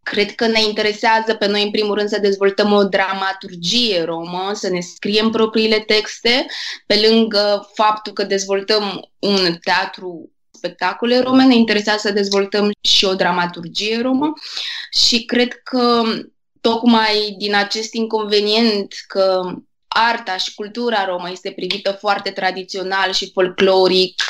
Cred 0.03 0.35
că 0.35 0.47
ne 0.47 0.63
interesează 0.63 1.35
pe 1.35 1.47
noi, 1.47 1.63
în 1.63 1.71
primul 1.71 1.95
rând, 1.95 2.09
să 2.09 2.19
dezvoltăm 2.19 2.73
o 2.73 2.85
dramaturgie 2.85 4.03
romă, 4.03 4.51
să 4.55 4.69
ne 4.69 4.81
scriem 4.81 5.31
propriile 5.31 5.79
texte, 5.79 6.47
pe 6.87 7.09
lângă 7.09 7.71
faptul 7.75 8.13
că 8.13 8.23
dezvoltăm 8.23 9.11
un 9.19 9.57
teatru 9.61 10.31
spectacole 10.51 11.21
rome, 11.21 11.45
ne 11.45 11.55
interesează 11.55 12.09
să 12.09 12.13
dezvoltăm 12.13 12.71
și 12.81 13.05
o 13.05 13.15
dramaturgie 13.15 14.01
romă. 14.01 14.33
Și 14.93 15.25
cred 15.25 15.63
că 15.63 16.03
tocmai 16.61 17.35
din 17.39 17.55
acest 17.55 17.95
inconvenient 17.95 18.95
că 19.07 19.41
arta 19.89 20.37
și 20.37 20.55
cultura 20.55 21.05
romă 21.05 21.31
este 21.31 21.51
privită 21.51 21.93
foarte 21.93 22.31
tradițional 22.31 23.13
și 23.13 23.31
folcloric, 23.33 24.23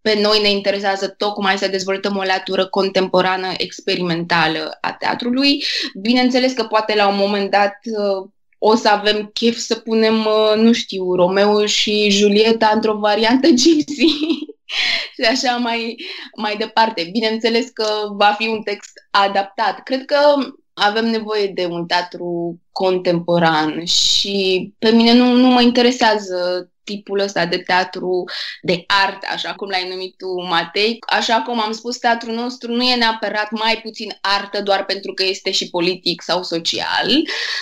pe 0.00 0.20
noi 0.20 0.40
ne 0.42 0.50
interesează 0.50 1.08
tocmai 1.08 1.58
să 1.58 1.68
dezvoltăm 1.68 2.16
o 2.16 2.22
latură 2.22 2.66
contemporană 2.66 3.52
experimentală 3.56 4.78
a 4.80 4.92
teatrului. 4.92 5.64
Bineînțeles 6.00 6.52
că 6.52 6.64
poate 6.64 6.94
la 6.94 7.08
un 7.08 7.16
moment 7.16 7.50
dat 7.50 7.74
uh, 7.84 8.28
o 8.58 8.74
să 8.74 8.88
avem 8.88 9.30
chef 9.32 9.56
să 9.56 9.74
punem, 9.74 10.18
uh, 10.18 10.52
nu 10.56 10.72
știu, 10.72 11.14
Romeo 11.14 11.66
și 11.66 12.10
Julieta 12.10 12.70
într-o 12.74 12.98
variantă 12.98 13.48
gypsy 13.48 14.06
și 15.16 15.22
așa 15.30 15.56
mai, 15.56 15.96
mai 16.36 16.56
departe. 16.56 17.08
Bineînțeles 17.12 17.68
că 17.68 17.86
va 18.10 18.34
fi 18.38 18.48
un 18.48 18.62
text 18.62 18.92
adaptat. 19.10 19.82
Cred 19.82 20.04
că 20.04 20.18
avem 20.72 21.06
nevoie 21.06 21.46
de 21.46 21.66
un 21.66 21.86
teatru 21.86 22.58
contemporan 22.72 23.84
și 23.84 24.72
pe 24.78 24.90
mine 24.90 25.12
nu, 25.12 25.32
nu 25.32 25.46
mă 25.46 25.60
interesează 25.62 26.70
tipul 26.88 27.18
ăsta 27.18 27.46
de 27.46 27.56
teatru 27.56 28.24
de 28.62 28.84
artă, 28.86 29.26
așa 29.32 29.52
cum 29.54 29.68
l-ai 29.68 29.88
numit 29.90 30.16
tu, 30.16 30.46
Matei. 30.48 30.98
Așa 31.06 31.42
cum 31.46 31.60
am 31.60 31.72
spus, 31.72 31.96
teatrul 31.96 32.34
nostru 32.34 32.72
nu 32.72 32.82
e 32.82 32.94
neapărat 32.94 33.50
mai 33.50 33.80
puțin 33.82 34.18
artă 34.20 34.62
doar 34.62 34.84
pentru 34.84 35.12
că 35.12 35.24
este 35.24 35.50
și 35.50 35.70
politic 35.70 36.22
sau 36.22 36.42
social. 36.42 37.08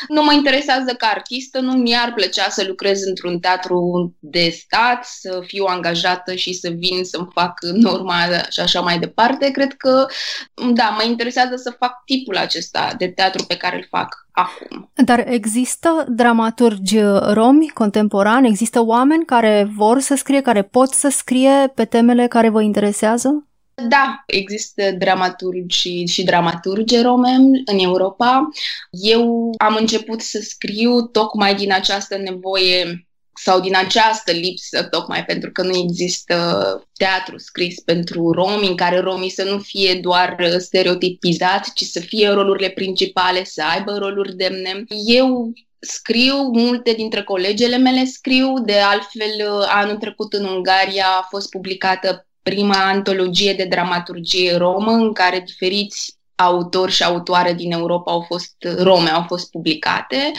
Nu 0.08 0.22
mă 0.22 0.32
interesează 0.32 0.94
ca 0.98 1.06
artistă, 1.06 1.60
nu 1.60 1.72
mi-ar 1.72 2.12
plăcea 2.14 2.48
să 2.48 2.64
lucrez 2.66 3.02
într-un 3.02 3.38
teatru 3.38 3.78
de 4.18 4.48
stat, 4.48 5.04
să 5.04 5.42
fiu 5.46 5.64
angajată 5.64 6.34
și 6.34 6.52
să 6.52 6.68
vin 6.68 7.04
să-mi 7.04 7.28
fac 7.32 7.52
norma 7.62 8.16
și 8.50 8.60
așa 8.60 8.80
mai 8.80 8.98
departe. 8.98 9.50
Cred 9.50 9.72
că, 9.72 10.06
da, 10.72 10.94
mă 10.96 11.02
interesează 11.04 11.56
să 11.56 11.76
fac 11.78 12.04
tipul 12.04 12.36
acesta 12.36 12.94
de 12.98 13.08
teatru 13.08 13.44
pe 13.44 13.56
care 13.56 13.76
îl 13.76 13.86
fac 13.90 14.26
acum. 14.36 14.90
Dar 14.94 15.24
există 15.28 16.04
dramaturgi 16.08 16.98
romi 17.32 17.68
contemporani? 17.68 18.48
Există 18.48 18.84
oameni 18.84 19.15
care 19.24 19.68
vor 19.76 20.00
să 20.00 20.14
scrie, 20.14 20.40
care 20.40 20.62
pot 20.62 20.92
să 20.92 21.08
scrie 21.08 21.72
pe 21.74 21.84
temele 21.84 22.26
care 22.26 22.48
vă 22.48 22.62
interesează? 22.62 23.46
Da, 23.88 24.22
există 24.26 24.90
dramaturgi 24.98 25.78
și, 25.78 26.06
și 26.06 26.24
dramaturge 26.24 27.02
rome 27.02 27.30
în 27.64 27.78
Europa. 27.78 28.48
Eu 28.90 29.50
am 29.58 29.76
început 29.80 30.20
să 30.20 30.38
scriu 30.42 31.02
tocmai 31.02 31.54
din 31.54 31.72
această 31.72 32.16
nevoie 32.16 33.06
sau 33.42 33.60
din 33.60 33.76
această 33.76 34.32
lipsă, 34.32 34.82
tocmai 34.82 35.24
pentru 35.24 35.50
că 35.52 35.62
nu 35.62 35.76
există 35.76 36.36
teatru 36.92 37.38
scris 37.38 37.80
pentru 37.80 38.30
romi, 38.30 38.68
în 38.68 38.76
care 38.76 38.98
romii 38.98 39.30
să 39.30 39.44
nu 39.44 39.58
fie 39.58 39.94
doar 39.94 40.36
stereotipizați, 40.58 41.72
ci 41.74 41.82
să 41.82 42.00
fie 42.00 42.28
rolurile 42.28 42.68
principale, 42.68 43.44
să 43.44 43.62
aibă 43.74 43.92
roluri 43.92 44.36
demne. 44.36 44.84
Eu 45.06 45.52
scriu, 45.86 46.36
multe 46.52 46.92
dintre 46.92 47.22
colegele 47.22 47.76
mele 47.76 48.04
scriu, 48.04 48.58
de 48.64 48.78
altfel 48.78 49.64
anul 49.68 49.96
trecut 49.96 50.32
în 50.32 50.44
Ungaria 50.44 51.06
a 51.06 51.26
fost 51.30 51.50
publicată 51.50 52.26
prima 52.42 52.88
antologie 52.88 53.52
de 53.52 53.64
dramaturgie 53.64 54.56
romă, 54.56 54.90
în 54.90 55.12
care 55.12 55.42
diferiți 55.46 56.14
autori 56.34 56.92
și 56.92 57.02
autoare 57.02 57.52
din 57.52 57.72
Europa 57.72 58.12
au 58.12 58.20
fost 58.20 58.54
rome, 58.78 59.10
au 59.10 59.24
fost 59.26 59.50
publicate. 59.50 60.32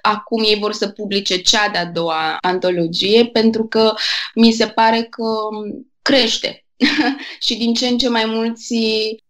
Acum 0.00 0.42
ei 0.42 0.58
vor 0.58 0.72
să 0.72 0.88
publice 0.88 1.36
cea 1.36 1.68
de-a 1.68 1.84
doua 1.84 2.36
antologie 2.40 3.26
pentru 3.26 3.66
că 3.66 3.94
mi 4.34 4.52
se 4.52 4.66
pare 4.66 5.02
că 5.02 5.24
crește 6.02 6.65
și 7.46 7.56
din 7.56 7.74
ce 7.74 7.86
în 7.86 7.98
ce 7.98 8.08
mai 8.08 8.24
mulți 8.24 8.74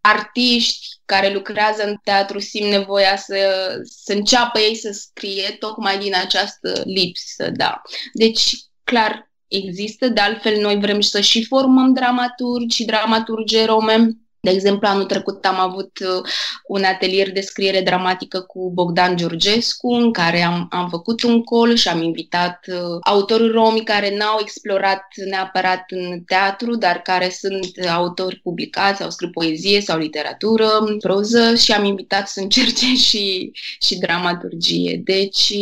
artiști 0.01 0.87
care 1.05 1.33
lucrează 1.33 1.87
în 1.87 1.97
teatru 2.05 2.39
simt 2.39 2.71
nevoia 2.71 3.17
să, 3.17 3.37
să 3.85 4.13
înceapă 4.13 4.59
ei 4.59 4.77
să 4.77 4.91
scrie 4.93 5.57
tocmai 5.59 5.99
din 5.99 6.15
această 6.15 6.83
lipsă, 6.85 7.51
da. 7.51 7.83
Deci, 8.13 8.55
clar, 8.85 9.31
există, 9.49 10.09
de 10.09 10.21
altfel 10.21 10.61
noi 10.61 10.79
vrem 10.79 11.01
să 11.01 11.21
și 11.21 11.45
formăm 11.45 11.93
dramaturgi 11.93 12.77
și 12.77 12.85
dramaturge 12.85 13.65
rome, 13.65 14.09
de 14.47 14.53
exemplu, 14.53 14.89
anul 14.89 15.05
trecut 15.05 15.45
am 15.45 15.59
avut 15.59 15.99
uh, 16.01 16.23
un 16.67 16.85
atelier 16.85 17.33
de 17.33 17.41
scriere 17.41 17.81
dramatică 17.81 18.41
cu 18.41 18.71
Bogdan 18.75 19.17
Georgescu, 19.17 19.89
în 19.89 20.13
care 20.13 20.43
am, 20.43 20.67
am 20.71 20.89
făcut 20.89 21.23
un 21.23 21.43
col 21.43 21.75
și 21.75 21.89
am 21.89 22.03
invitat 22.03 22.67
uh, 22.67 22.99
autori 23.01 23.49
romi 23.49 23.85
care 23.85 24.17
n-au 24.17 24.39
explorat 24.41 25.05
neapărat 25.31 25.85
în 25.89 26.21
teatru, 26.27 26.77
dar 26.77 26.97
care 26.97 27.29
sunt 27.29 27.87
autori 27.89 28.41
publicați 28.43 28.99
sau 28.99 29.11
scriu 29.11 29.31
poezie 29.31 29.81
sau 29.81 29.99
literatură, 29.99 30.69
proză 30.99 31.55
și 31.55 31.73
am 31.73 31.85
invitat 31.85 32.29
să 32.29 32.41
încerce 32.41 32.95
și, 33.07 33.51
și 33.87 33.99
dramaturgie. 33.99 35.01
Deci 35.05 35.53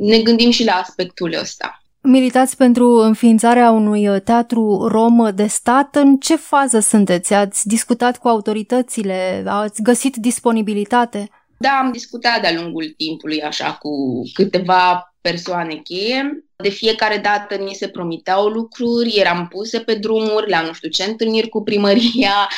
ne 0.00 0.18
gândim 0.18 0.50
și 0.50 0.64
la 0.64 0.72
aspectul 0.72 1.36
ăsta. 1.40 1.85
Militați 2.08 2.56
pentru 2.56 2.86
înființarea 2.88 3.70
unui 3.70 4.08
uh, 4.08 4.20
teatru 4.20 4.86
rom 4.90 5.34
de 5.34 5.46
stat. 5.46 5.94
În 5.96 6.16
ce 6.16 6.36
fază 6.36 6.78
sunteți? 6.78 7.34
Ați 7.34 7.68
discutat 7.68 8.18
cu 8.18 8.28
autoritățile? 8.28 9.44
Ați 9.46 9.82
găsit 9.82 10.16
disponibilitate? 10.16 11.30
Da, 11.56 11.70
am 11.82 11.92
discutat 11.92 12.40
de-a 12.40 12.60
lungul 12.60 12.94
timpului, 12.96 13.42
așa, 13.42 13.72
cu 13.72 13.90
câteva 14.34 15.14
persoane 15.20 15.74
cheie. 15.74 16.44
De 16.56 16.68
fiecare 16.68 17.16
dată 17.16 17.54
ni 17.54 17.74
se 17.74 17.88
promiteau 17.88 18.46
lucruri, 18.46 19.16
eram 19.16 19.48
puse 19.48 19.80
pe 19.80 19.94
drumuri, 19.94 20.50
la 20.50 20.60
nu 20.60 20.72
știu 20.72 20.88
ce 20.88 21.04
întâlniri 21.04 21.48
cu 21.48 21.62
primăria 21.62 22.48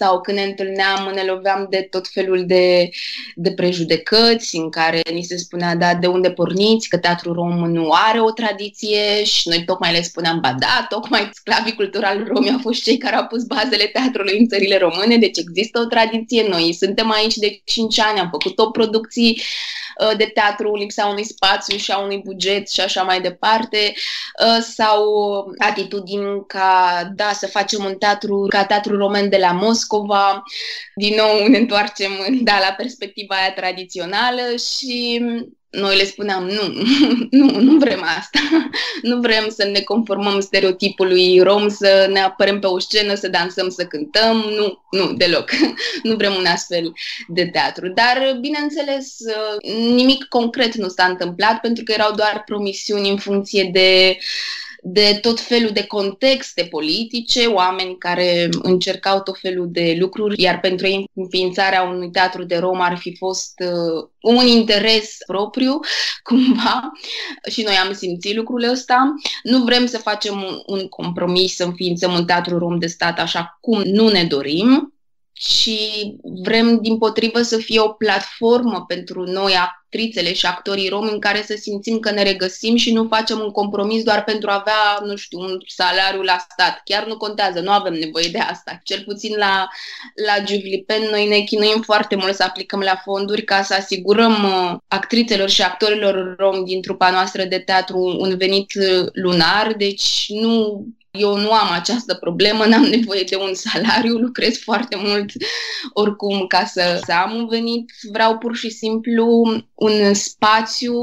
sau 0.00 0.20
când 0.20 0.36
ne 0.36 0.44
întâlneam, 0.44 1.12
ne 1.14 1.22
loveam 1.22 1.66
de 1.70 1.86
tot 1.90 2.08
felul 2.08 2.46
de, 2.46 2.90
de 3.34 3.52
prejudecăți 3.52 4.56
în 4.56 4.70
care 4.70 5.00
ni 5.12 5.22
se 5.22 5.36
spunea, 5.36 5.74
da, 5.76 5.94
de 5.94 6.06
unde 6.06 6.30
porniți, 6.30 6.88
că 6.88 6.98
teatrul 6.98 7.32
rom 7.32 7.70
nu 7.70 7.90
are 7.90 8.20
o 8.20 8.30
tradiție. 8.30 9.24
Și 9.24 9.48
noi 9.48 9.64
tocmai 9.64 9.92
le 9.92 10.02
spuneam, 10.02 10.40
ba 10.40 10.54
da, 10.58 10.86
tocmai 10.88 11.30
sclavii 11.32 11.74
culturali 11.74 12.24
romi 12.26 12.50
au 12.50 12.58
fost 12.62 12.82
cei 12.82 12.98
care 12.98 13.16
au 13.16 13.26
pus 13.26 13.42
bazele 13.44 13.84
teatrului 13.84 14.38
în 14.38 14.48
țările 14.48 14.78
române, 14.78 15.16
deci 15.16 15.38
există 15.38 15.80
o 15.80 15.84
tradiție, 15.84 16.46
noi 16.48 16.72
suntem 16.72 17.10
aici 17.10 17.34
de 17.34 17.60
5 17.64 18.00
ani, 18.00 18.18
am 18.18 18.28
făcut 18.30 18.58
o 18.58 18.70
producții 18.70 19.42
Uh, 20.00 20.16
de 20.16 20.24
teatru, 20.24 20.76
lipsa 20.76 21.06
unui 21.06 21.24
spațiu 21.24 21.76
și 21.76 21.90
a 21.90 21.98
unui 21.98 22.22
buget 22.24 22.68
și 22.70 22.80
așa 22.80 23.02
mai 23.02 23.20
departe, 23.20 23.92
uh, 24.46 24.62
sau 24.62 25.04
atitudini 25.58 26.44
ca, 26.46 27.02
da, 27.14 27.32
să 27.32 27.46
facem 27.46 27.84
un 27.84 27.94
teatru 27.94 28.46
ca 28.48 28.64
teatru 28.64 28.96
roman 28.96 29.28
de 29.28 29.36
la 29.36 29.52
Moscova, 29.52 29.89
din 30.94 31.14
nou 31.14 31.46
ne 31.46 31.58
întoarcem 31.58 32.10
da, 32.42 32.58
la 32.58 32.74
perspectiva 32.76 33.34
aia 33.34 33.52
tradițională 33.52 34.42
și 34.56 35.22
noi 35.70 35.96
le 35.96 36.04
spuneam, 36.04 36.44
nu, 36.44 36.84
nu, 37.38 37.60
nu 37.60 37.78
vrem 37.78 38.02
asta. 38.18 38.38
Nu 39.02 39.20
vrem 39.20 39.48
să 39.48 39.64
ne 39.64 39.80
conformăm 39.80 40.40
stereotipului 40.40 41.40
rom, 41.40 41.68
să 41.68 42.08
ne 42.12 42.20
apărăm 42.20 42.58
pe 42.58 42.66
o 42.66 42.78
scenă, 42.78 43.14
să 43.14 43.28
dansăm, 43.28 43.68
să 43.68 43.84
cântăm. 43.84 44.36
Nu, 44.36 44.84
nu, 44.90 45.12
deloc. 45.12 45.50
Nu 46.02 46.16
vrem 46.16 46.34
un 46.34 46.44
astfel 46.44 46.92
de 47.28 47.46
teatru. 47.46 47.88
Dar, 47.88 48.36
bineînțeles, 48.40 49.16
nimic 49.94 50.24
concret 50.24 50.74
nu 50.74 50.88
s-a 50.88 51.04
întâmplat 51.04 51.60
pentru 51.60 51.84
că 51.84 51.92
erau 51.92 52.14
doar 52.14 52.42
promisiuni 52.46 53.10
în 53.10 53.16
funcție 53.16 53.70
de 53.72 54.18
de 54.82 55.18
tot 55.20 55.40
felul 55.40 55.70
de 55.70 55.86
contexte 55.86 56.64
politice, 56.70 57.46
oameni 57.46 57.98
care 57.98 58.48
încercau 58.62 59.20
tot 59.20 59.38
felul 59.38 59.68
de 59.70 59.96
lucruri, 59.98 60.42
iar 60.42 60.60
pentru 60.60 60.86
ei 60.86 61.10
înființarea 61.14 61.82
unui 61.82 62.10
teatru 62.10 62.44
de 62.44 62.56
rom 62.56 62.80
ar 62.80 62.98
fi 62.98 63.16
fost 63.16 63.52
uh, 63.64 64.08
un 64.20 64.46
interes 64.46 65.16
propriu, 65.26 65.80
cumva, 66.28 66.90
și 67.50 67.62
noi 67.62 67.74
am 67.74 67.92
simțit 67.92 68.36
lucrurile 68.36 68.70
ăsta. 68.70 69.14
Nu 69.42 69.58
vrem 69.58 69.86
să 69.86 69.98
facem 69.98 70.42
un, 70.42 70.62
un 70.66 70.88
compromis, 70.88 71.54
să 71.54 71.64
înființăm 71.64 72.12
un 72.12 72.24
teatru 72.24 72.58
rom 72.58 72.78
de 72.78 72.86
stat 72.86 73.18
așa 73.18 73.58
cum 73.60 73.82
nu 73.82 74.08
ne 74.08 74.24
dorim, 74.24 74.94
și 75.42 75.78
vrem, 76.42 76.78
din 76.82 76.98
potrivă, 76.98 77.42
să 77.42 77.56
fie 77.56 77.80
o 77.80 77.88
platformă 77.88 78.84
pentru 78.88 79.22
noi, 79.22 79.54
actrițele 79.54 80.32
și 80.32 80.46
actorii 80.46 80.88
romi, 80.88 81.10
în 81.10 81.18
care 81.18 81.42
să 81.42 81.54
simțim 81.60 81.98
că 81.98 82.10
ne 82.10 82.22
regăsim 82.22 82.76
și 82.76 82.92
nu 82.92 83.06
facem 83.08 83.38
un 83.38 83.50
compromis 83.50 84.02
doar 84.02 84.24
pentru 84.24 84.50
a 84.50 84.58
avea, 84.58 85.06
nu 85.06 85.16
știu, 85.16 85.38
un 85.38 85.58
salariu 85.66 86.22
la 86.22 86.46
stat. 86.48 86.80
Chiar 86.84 87.06
nu 87.06 87.16
contează, 87.16 87.60
nu 87.60 87.70
avem 87.70 87.92
nevoie 87.92 88.28
de 88.32 88.38
asta. 88.38 88.80
Cel 88.84 89.02
puțin 89.04 89.36
la, 89.36 89.68
la 90.26 90.44
Juvlipen, 90.46 91.02
noi 91.10 91.28
ne 91.28 91.40
chinuim 91.40 91.82
foarte 91.82 92.16
mult 92.16 92.34
să 92.34 92.42
aplicăm 92.42 92.80
la 92.80 93.00
fonduri 93.04 93.44
ca 93.44 93.62
să 93.62 93.74
asigurăm 93.74 94.44
uh, 94.44 94.78
actrițelor 94.88 95.48
și 95.48 95.62
actorilor 95.62 96.34
romi 96.38 96.64
din 96.64 96.80
trupa 96.80 97.10
noastră 97.10 97.44
de 97.44 97.58
teatru 97.58 98.16
un 98.18 98.36
venit 98.36 98.70
uh, 98.74 99.06
lunar, 99.12 99.72
deci 99.72 100.26
nu 100.28 100.84
eu 101.10 101.36
nu 101.36 101.52
am 101.52 101.72
această 101.72 102.14
problemă, 102.14 102.64
n-am 102.64 102.84
nevoie 102.84 103.22
de 103.22 103.36
un 103.36 103.54
salariu, 103.54 104.16
lucrez 104.16 104.58
foarte 104.58 104.96
mult 104.96 105.30
oricum 105.92 106.46
ca 106.46 106.64
să, 106.64 107.00
să 107.06 107.12
am 107.12 107.34
un 107.34 107.48
venit. 107.48 107.92
Vreau 108.12 108.38
pur 108.38 108.56
și 108.56 108.70
simplu 108.70 109.26
un 109.74 110.14
spațiu 110.14 110.94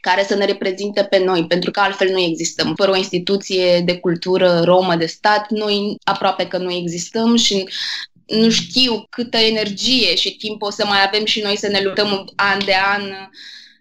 care 0.00 0.24
să 0.24 0.34
ne 0.34 0.44
reprezinte 0.44 1.04
pe 1.04 1.18
noi, 1.24 1.46
pentru 1.46 1.70
că 1.70 1.80
altfel 1.80 2.10
nu 2.10 2.18
existăm. 2.18 2.74
Fără 2.74 2.90
o 2.90 2.96
instituție 2.96 3.80
de 3.80 3.98
cultură 3.98 4.60
romă 4.64 4.96
de 4.96 5.06
stat, 5.06 5.50
noi 5.50 5.96
aproape 6.04 6.48
că 6.48 6.58
nu 6.58 6.72
existăm 6.72 7.36
și 7.36 7.68
nu 8.26 8.50
știu 8.50 9.06
câtă 9.10 9.36
energie 9.36 10.14
și 10.14 10.36
timp 10.36 10.62
o 10.62 10.70
să 10.70 10.86
mai 10.86 10.98
avem 11.06 11.24
și 11.24 11.40
noi 11.40 11.56
să 11.56 11.68
ne 11.68 11.80
luptăm 11.82 12.32
an 12.36 12.58
de 12.64 12.74
an 12.94 13.02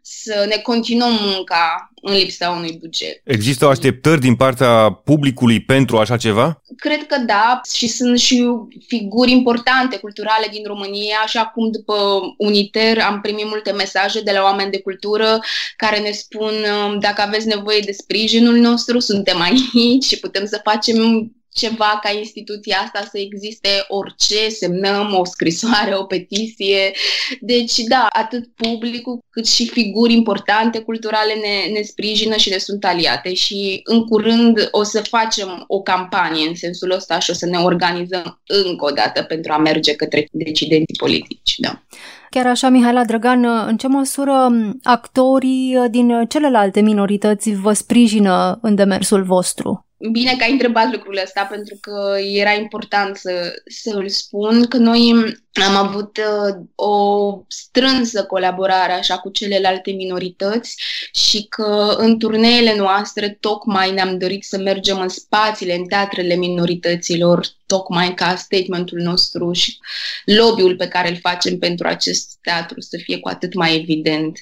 să 0.02 0.46
ne 0.48 0.58
continuăm 0.58 1.18
munca 1.22 1.92
în 2.08 2.14
lipsa 2.14 2.50
unui 2.50 2.78
buget. 2.80 3.22
Există 3.24 3.66
așteptări 3.66 4.22
din 4.22 4.36
partea 4.36 4.92
publicului 4.92 5.62
pentru 5.62 5.98
așa 5.98 6.18
ceva? 6.18 6.62
Cred 6.78 7.06
că 7.06 7.18
da 7.26 7.62
și 7.74 7.88
sunt 7.88 8.20
și 8.20 8.46
figuri 8.88 9.32
importante 9.32 9.98
culturale 9.98 10.48
din 10.52 10.64
România, 10.66 11.16
așa 11.24 11.46
cum 11.46 11.72
după 11.72 11.96
Uniter 12.38 13.00
am 13.00 13.22
primit 13.22 13.46
multe 13.46 13.72
mesaje 13.72 14.22
de 14.22 14.32
la 14.32 14.42
oameni 14.42 14.72
de 14.72 14.82
cultură 14.82 15.40
care 15.76 16.00
ne 16.00 16.12
spun 16.12 16.54
dacă 17.00 17.22
aveți 17.22 17.48
nevoie 17.48 17.80
de 17.80 17.92
sprijinul 17.92 18.56
nostru, 18.56 19.00
suntem 19.00 19.42
aici 19.42 20.04
și 20.04 20.20
putem 20.20 20.46
să 20.46 20.60
facem 20.64 21.32
ceva 21.56 22.00
ca 22.04 22.12
instituția 22.12 22.78
asta 22.84 23.08
să 23.12 23.18
existe 23.18 23.70
orice, 23.88 24.50
semnăm 24.50 25.16
o 25.20 25.26
scrisoare, 25.26 25.96
o 25.96 26.04
petiție. 26.04 26.92
Deci, 27.40 27.78
da, 27.78 28.08
atât 28.10 28.48
publicul 28.56 29.20
cât 29.30 29.48
și 29.48 29.68
figuri 29.68 30.14
importante 30.14 30.80
culturale 30.80 31.34
ne, 31.34 31.74
ne 31.74 31.82
sprijină 31.82 32.36
și 32.36 32.50
ne 32.50 32.58
sunt 32.58 32.86
aliate 32.86 33.34
și 33.34 33.82
în 33.84 34.06
curând 34.06 34.68
o 34.72 34.84
să 34.84 35.02
facem 35.02 35.64
o 35.68 35.82
campanie 35.82 36.48
în 36.48 36.56
sensul 36.56 36.92
ăsta 36.92 37.20
și 37.20 37.30
o 37.30 37.34
să 37.34 37.46
ne 37.46 37.58
organizăm 37.58 38.42
încă 38.66 38.86
o 38.86 38.92
dată 38.92 39.24
pentru 39.24 39.54
a 39.54 39.58
merge 39.58 39.96
către 39.96 40.28
decidenții 40.32 40.96
politici. 40.98 41.56
Da. 41.58 41.82
Chiar 42.30 42.48
așa, 42.48 42.70
Mihaela 42.70 43.06
Drăgan, 43.06 43.46
în 43.46 43.78
ce 43.78 43.88
măsură 43.88 44.48
actorii 44.84 45.78
din 45.90 46.26
celelalte 46.30 46.82
minorități 46.82 47.54
vă 47.54 47.74
sprijină 47.74 48.60
în 48.62 48.76
demersul 48.76 49.24
vostru? 49.24 49.85
Bine 49.98 50.36
că 50.38 50.44
ai 50.44 50.52
întrebat 50.52 50.92
lucrul 50.92 51.20
ăsta, 51.24 51.46
pentru 51.46 51.78
că 51.82 52.16
era 52.20 52.54
important 52.54 53.18
să, 53.18 53.54
să 53.66 53.96
îl 53.96 54.10
spun, 54.10 54.68
că 54.68 54.78
noi 54.78 55.12
am 55.54 55.76
avut 55.76 56.18
uh, 56.18 56.56
o 56.76 57.30
strânsă 57.48 58.26
colaborare 58.26 58.92
așa 58.92 59.18
cu 59.18 59.30
celelalte 59.30 59.92
minorități 59.92 60.82
și 61.14 61.46
că 61.50 61.96
în 61.98 62.20
turneele 62.20 62.76
noastre 62.76 63.38
tocmai 63.40 63.92
ne-am 63.92 64.18
dorit 64.18 64.44
să 64.44 64.58
mergem 64.58 65.00
în 65.00 65.10
spațiile, 65.10 65.76
în 65.76 65.86
teatrele 65.86 66.36
minorităților, 66.36 67.48
tocmai 67.66 68.14
ca 68.14 68.36
statementul 68.36 69.00
nostru 69.00 69.52
și 69.52 69.78
lobby-ul 70.26 70.76
pe 70.76 70.88
care 70.88 71.10
îl 71.10 71.18
facem 71.18 71.58
pentru 71.58 71.88
acest 71.88 72.38
teatru 72.42 72.82
să 72.82 72.98
fie 73.04 73.20
cu 73.20 73.28
atât 73.28 73.54
mai 73.54 73.76
evident. 73.76 74.40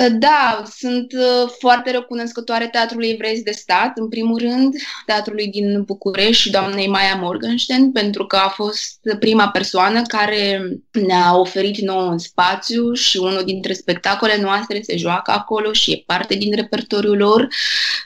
Uh, 0.00 0.06
da, 0.18 0.62
sunt 0.76 1.12
uh, 1.12 1.50
foarte 1.58 1.90
recunoscătoare 1.90 2.68
Teatrului 2.68 3.08
Evrezi 3.08 3.42
de 3.42 3.50
Stat, 3.50 3.92
în 3.98 4.08
primul 4.08 4.38
rând, 4.38 4.74
Teatrului 5.06 5.46
din 5.46 5.82
București 5.82 6.42
și 6.42 6.50
doamnei 6.50 6.88
Maia 6.88 7.14
Morgenstern, 7.14 7.92
pentru 7.92 8.26
că 8.26 8.36
a 8.36 8.48
fost 8.48 8.98
prima 9.18 9.48
persoană 9.48 10.02
care 10.02 10.68
ne-a 11.06 11.36
oferit 11.36 11.78
nou 11.78 12.08
un 12.08 12.18
spațiu 12.18 12.92
și 12.92 13.16
unul 13.16 13.42
dintre 13.44 13.72
spectacolele 13.72 14.42
noastre 14.42 14.80
se 14.82 14.96
joacă 14.96 15.30
acolo 15.30 15.72
și 15.72 15.90
e 15.90 16.02
parte 16.06 16.34
din 16.34 16.54
repertoriul 16.54 17.16
lor. 17.16 17.48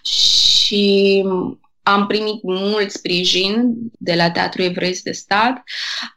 Și 0.03 1.25
am 1.93 2.07
primit 2.07 2.43
mult 2.43 2.91
sprijin 2.91 3.75
de 3.99 4.15
la 4.15 4.31
Teatrul 4.31 4.65
Evreist 4.65 5.03
de 5.03 5.13
Stat. 5.13 5.63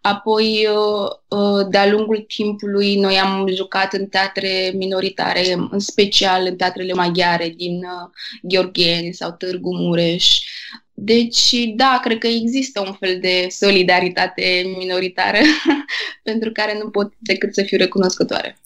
Apoi, 0.02 0.68
uh, 0.68 1.40
uh, 1.40 1.68
de-a 1.70 1.88
lungul 1.92 2.26
timpului, 2.28 2.96
noi 2.96 3.20
am 3.20 3.48
jucat 3.56 3.94
în 3.94 4.06
teatre 4.08 4.72
minoritare, 4.76 5.54
în 5.72 5.80
special 5.80 6.46
în 6.46 6.56
teatrele 6.56 6.94
maghiare 6.94 7.50
din 7.50 7.76
uh, 7.76 8.10
Gheorgheni 8.42 9.14
sau 9.14 9.32
Târgu 9.32 9.76
Mureș. 9.76 10.40
Deci, 10.94 11.54
da, 11.76 12.00
cred 12.04 12.18
că 12.18 12.28
există 12.28 12.80
un 12.80 12.94
fel 12.94 13.18
de 13.20 13.48
solidaritate 13.50 14.64
minoritară 14.78 15.40
pentru 16.24 16.52
care 16.52 16.78
nu 16.84 16.90
pot 16.90 17.14
decât 17.18 17.54
să 17.54 17.64
fiu 17.64 17.78
recunoscătoare. 17.78 18.58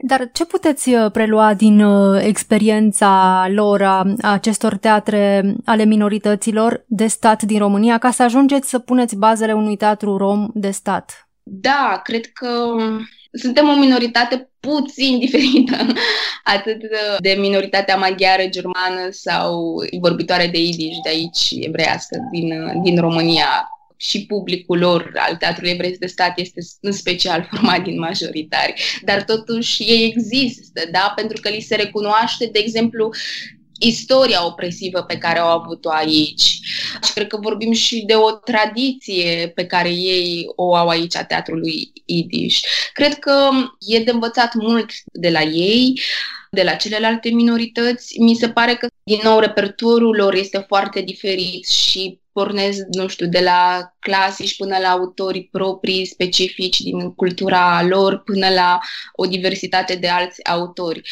Dar 0.00 0.30
ce 0.32 0.44
puteți 0.44 0.94
uh, 0.94 1.10
prelua 1.10 1.54
din 1.54 1.80
uh, 1.80 2.22
experiența 2.24 3.46
lor 3.50 3.82
a 3.82 4.04
acestor 4.22 4.76
teatre 4.76 5.54
ale 5.64 5.84
minorităților 5.84 6.84
de 6.86 7.06
stat 7.06 7.42
din 7.42 7.58
România 7.58 7.98
ca 7.98 8.10
să 8.10 8.22
ajungeți 8.22 8.68
să 8.68 8.78
puneți 8.78 9.16
bazele 9.16 9.52
unui 9.52 9.76
teatru 9.76 10.16
rom 10.16 10.48
de 10.54 10.70
stat? 10.70 11.28
Da, 11.42 12.00
cred 12.04 12.26
că 12.26 12.48
suntem 13.32 13.68
o 13.68 13.78
minoritate 13.78 14.50
puțin 14.60 15.18
diferită, 15.24 15.76
atât 16.44 16.80
de 17.18 17.36
minoritatea 17.38 17.96
maghiară, 17.96 18.46
germană 18.46 19.08
sau 19.10 19.74
vorbitoare 20.00 20.46
de 20.46 20.58
idiș 20.58 20.96
de 21.02 21.08
aici, 21.08 21.50
evreiască, 21.66 22.18
din, 22.30 22.80
din 22.82 23.00
România 23.00 23.68
și 24.00 24.26
publicul 24.26 24.78
lor 24.78 25.12
al 25.14 25.36
Teatrului 25.36 25.70
Evresc 25.70 25.98
de 25.98 26.06
Stat 26.06 26.38
este 26.38 26.60
în 26.80 26.92
special 26.92 27.48
format 27.50 27.82
din 27.82 27.98
majoritari, 27.98 29.00
dar 29.04 29.22
totuși 29.22 29.82
ei 29.82 30.04
există, 30.04 30.82
da? 30.90 31.12
pentru 31.16 31.40
că 31.40 31.48
li 31.48 31.60
se 31.60 31.76
recunoaște, 31.76 32.48
de 32.52 32.58
exemplu, 32.58 33.10
istoria 33.78 34.46
opresivă 34.46 35.02
pe 35.02 35.18
care 35.18 35.38
au 35.38 35.48
avut-o 35.48 35.90
aici. 35.90 36.60
Și 37.04 37.12
cred 37.14 37.26
că 37.26 37.36
vorbim 37.36 37.72
și 37.72 38.04
de 38.06 38.14
o 38.14 38.30
tradiție 38.30 39.52
pe 39.54 39.66
care 39.66 39.88
ei 39.88 40.44
o 40.56 40.74
au 40.74 40.88
aici 40.88 41.16
a 41.16 41.24
teatrului 41.24 41.92
Idiș. 42.04 42.60
Cred 42.92 43.18
că 43.18 43.50
e 43.78 43.98
de 43.98 44.10
învățat 44.10 44.54
mult 44.54 44.90
de 45.12 45.30
la 45.30 45.42
ei 45.42 46.00
de 46.50 46.62
la 46.62 46.74
celelalte 46.74 47.28
minorități. 47.28 48.20
Mi 48.20 48.34
se 48.34 48.48
pare 48.48 48.74
că, 48.74 48.86
din 49.02 49.20
nou, 49.22 49.38
repertoriul 49.38 50.16
lor 50.16 50.34
este 50.34 50.64
foarte 50.66 51.00
diferit 51.00 51.68
și 51.68 52.20
pornesc, 52.38 52.84
nu 52.90 53.08
știu, 53.08 53.26
de 53.26 53.40
la 53.40 53.92
clasici 53.98 54.56
până 54.56 54.78
la 54.78 54.88
autorii 54.88 55.48
proprii, 55.52 56.06
specifici 56.06 56.80
din 56.80 57.14
cultura 57.14 57.82
lor, 57.82 58.22
până 58.22 58.48
la 58.48 58.78
o 59.12 59.26
diversitate 59.26 59.94
de 59.94 60.08
alți 60.08 60.44
autori. 60.44 61.02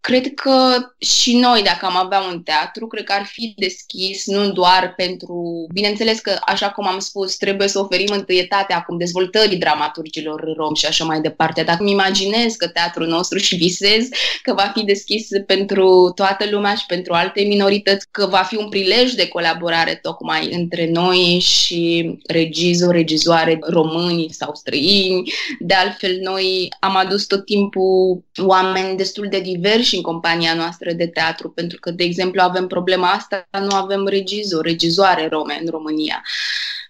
Cred 0.00 0.34
că 0.34 0.76
și 0.98 1.36
noi, 1.36 1.62
dacă 1.62 1.86
am 1.86 1.96
avea 1.96 2.20
un 2.20 2.42
teatru, 2.42 2.86
cred 2.86 3.04
că 3.04 3.12
ar 3.12 3.26
fi 3.26 3.54
deschis 3.56 4.26
nu 4.26 4.50
doar 4.50 4.92
pentru... 4.96 5.66
Bineînțeles 5.72 6.20
că, 6.20 6.36
așa 6.46 6.70
cum 6.70 6.86
am 6.86 6.98
spus, 6.98 7.36
trebuie 7.36 7.68
să 7.68 7.78
oferim 7.78 8.12
întâietate 8.12 8.72
acum 8.72 8.98
dezvoltării 8.98 9.56
dramaturgilor 9.56 10.54
rom 10.56 10.74
și 10.74 10.86
așa 10.86 11.04
mai 11.04 11.20
departe. 11.20 11.62
Dacă 11.62 11.82
îmi 11.82 11.90
imaginez 11.90 12.54
că 12.54 12.68
teatrul 12.68 13.06
nostru 13.06 13.38
și 13.38 13.56
visez 13.56 14.08
că 14.42 14.54
va 14.54 14.72
fi 14.74 14.84
deschis 14.84 15.28
pentru 15.46 16.12
toată 16.14 16.46
lumea 16.50 16.74
și 16.74 16.86
pentru 16.86 17.12
alte 17.12 17.42
minorități, 17.42 18.06
că 18.10 18.26
va 18.26 18.42
fi 18.42 18.56
un 18.56 18.68
prilej 18.68 19.12
de 19.12 19.28
colaborare 19.28 19.98
tocmai 20.02 20.52
între 20.52 20.90
noi 20.90 21.38
și 21.38 22.14
regizori, 22.26 22.96
regizoare 22.96 23.58
români 23.60 24.28
sau 24.30 24.54
străini. 24.54 25.32
De 25.58 25.74
altfel, 25.74 26.18
noi 26.22 26.68
am 26.80 26.96
adus 26.96 27.26
tot 27.26 27.44
timpul 27.44 28.24
oameni 28.36 28.96
destul 28.96 29.26
de 29.30 29.40
diversi 29.40 29.89
și 29.90 29.96
în 29.96 30.02
compania 30.02 30.54
noastră 30.54 30.92
de 30.92 31.06
teatru, 31.06 31.50
pentru 31.50 31.78
că, 31.78 31.90
de 31.90 32.04
exemplu, 32.04 32.40
avem 32.42 32.66
problema 32.66 33.10
asta, 33.10 33.48
nu 33.60 33.74
avem 33.74 34.06
regizor, 34.06 34.64
regizoare 34.64 35.28
rome 35.28 35.58
în 35.60 35.68
România. 35.70 36.22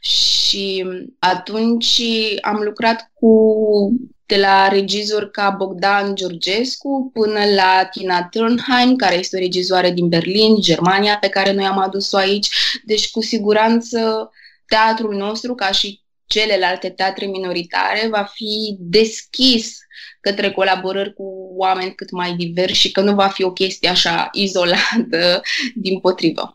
Și 0.00 0.86
atunci 1.18 2.02
am 2.40 2.60
lucrat 2.62 3.10
cu 3.14 3.32
de 4.26 4.36
la 4.36 4.68
regizori 4.68 5.30
ca 5.30 5.50
Bogdan 5.50 6.14
Georgescu 6.14 7.10
până 7.12 7.40
la 7.54 7.88
Tina 7.90 8.24
Turnheim, 8.24 8.96
care 8.96 9.18
este 9.18 9.36
o 9.36 9.40
regizoare 9.40 9.90
din 9.90 10.08
Berlin, 10.08 10.60
Germania, 10.60 11.18
pe 11.18 11.28
care 11.28 11.52
noi 11.52 11.64
am 11.64 11.78
adus-o 11.78 12.16
aici. 12.16 12.48
Deci, 12.84 13.10
cu 13.10 13.22
siguranță, 13.22 14.30
teatrul 14.66 15.14
nostru, 15.14 15.54
ca 15.54 15.70
și 15.70 16.00
celelalte 16.30 16.88
teatre 16.88 17.26
minoritare, 17.26 18.08
va 18.10 18.22
fi 18.34 18.76
deschis 18.78 19.78
către 20.20 20.50
colaborări 20.50 21.14
cu 21.14 21.54
oameni 21.56 21.94
cât 21.94 22.10
mai 22.10 22.34
diversi 22.34 22.80
și 22.80 22.90
că 22.92 23.00
nu 23.00 23.14
va 23.14 23.26
fi 23.26 23.42
o 23.42 23.52
chestie 23.52 23.88
așa 23.88 24.28
izolată, 24.32 25.42
din 25.84 25.98
potrivă. 26.00 26.54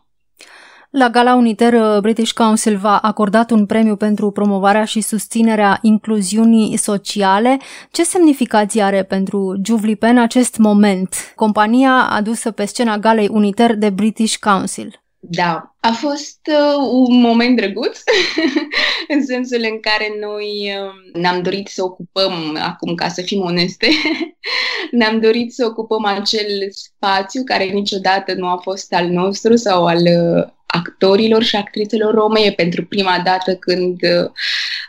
La 0.90 1.08
Gala 1.08 1.34
Uniter, 1.34 1.72
uh, 1.72 2.00
British 2.00 2.32
Council 2.32 2.76
v-a 2.76 2.98
acordat 2.98 3.50
un 3.50 3.66
premiu 3.66 3.96
pentru 3.96 4.30
promovarea 4.30 4.84
și 4.84 5.00
susținerea 5.00 5.78
incluziunii 5.82 6.76
sociale. 6.76 7.58
Ce 7.90 8.04
semnificație 8.04 8.82
are 8.82 9.02
pentru 9.02 9.60
Juvlipen 9.64 10.18
acest 10.18 10.56
moment, 10.56 11.32
compania 11.34 12.08
adusă 12.10 12.50
pe 12.50 12.64
scena 12.64 12.98
Galei 12.98 13.28
Uniter 13.30 13.74
de 13.74 13.90
British 13.90 14.36
Council? 14.36 15.02
Da, 15.18 15.75
a 15.86 15.92
fost 15.92 16.40
uh, 16.48 16.88
un 16.90 17.20
moment 17.20 17.56
drăguț, 17.56 17.98
în 19.14 19.26
sensul 19.26 19.60
în 19.70 19.80
care 19.80 20.16
noi 20.20 20.72
uh, 20.78 21.20
ne-am 21.20 21.42
dorit 21.42 21.68
să 21.68 21.82
ocupăm, 21.84 22.58
acum 22.60 22.94
ca 22.94 23.08
să 23.08 23.22
fim 23.22 23.40
oneste, 23.40 23.88
ne-am 24.98 25.20
dorit 25.20 25.52
să 25.52 25.66
ocupăm 25.66 26.04
acel 26.04 26.68
spațiu 26.70 27.42
care 27.44 27.64
niciodată 27.64 28.34
nu 28.34 28.46
a 28.46 28.56
fost 28.56 28.92
al 28.92 29.06
nostru 29.06 29.56
sau 29.56 29.86
al 29.86 30.02
uh, 30.02 30.54
actorilor 30.66 31.42
și 31.42 31.56
actrițelor 31.56 32.14
rome. 32.14 32.40
E 32.40 32.52
pentru 32.52 32.84
prima 32.84 33.20
dată 33.24 33.54
când 33.54 34.02
uh, 34.02 34.30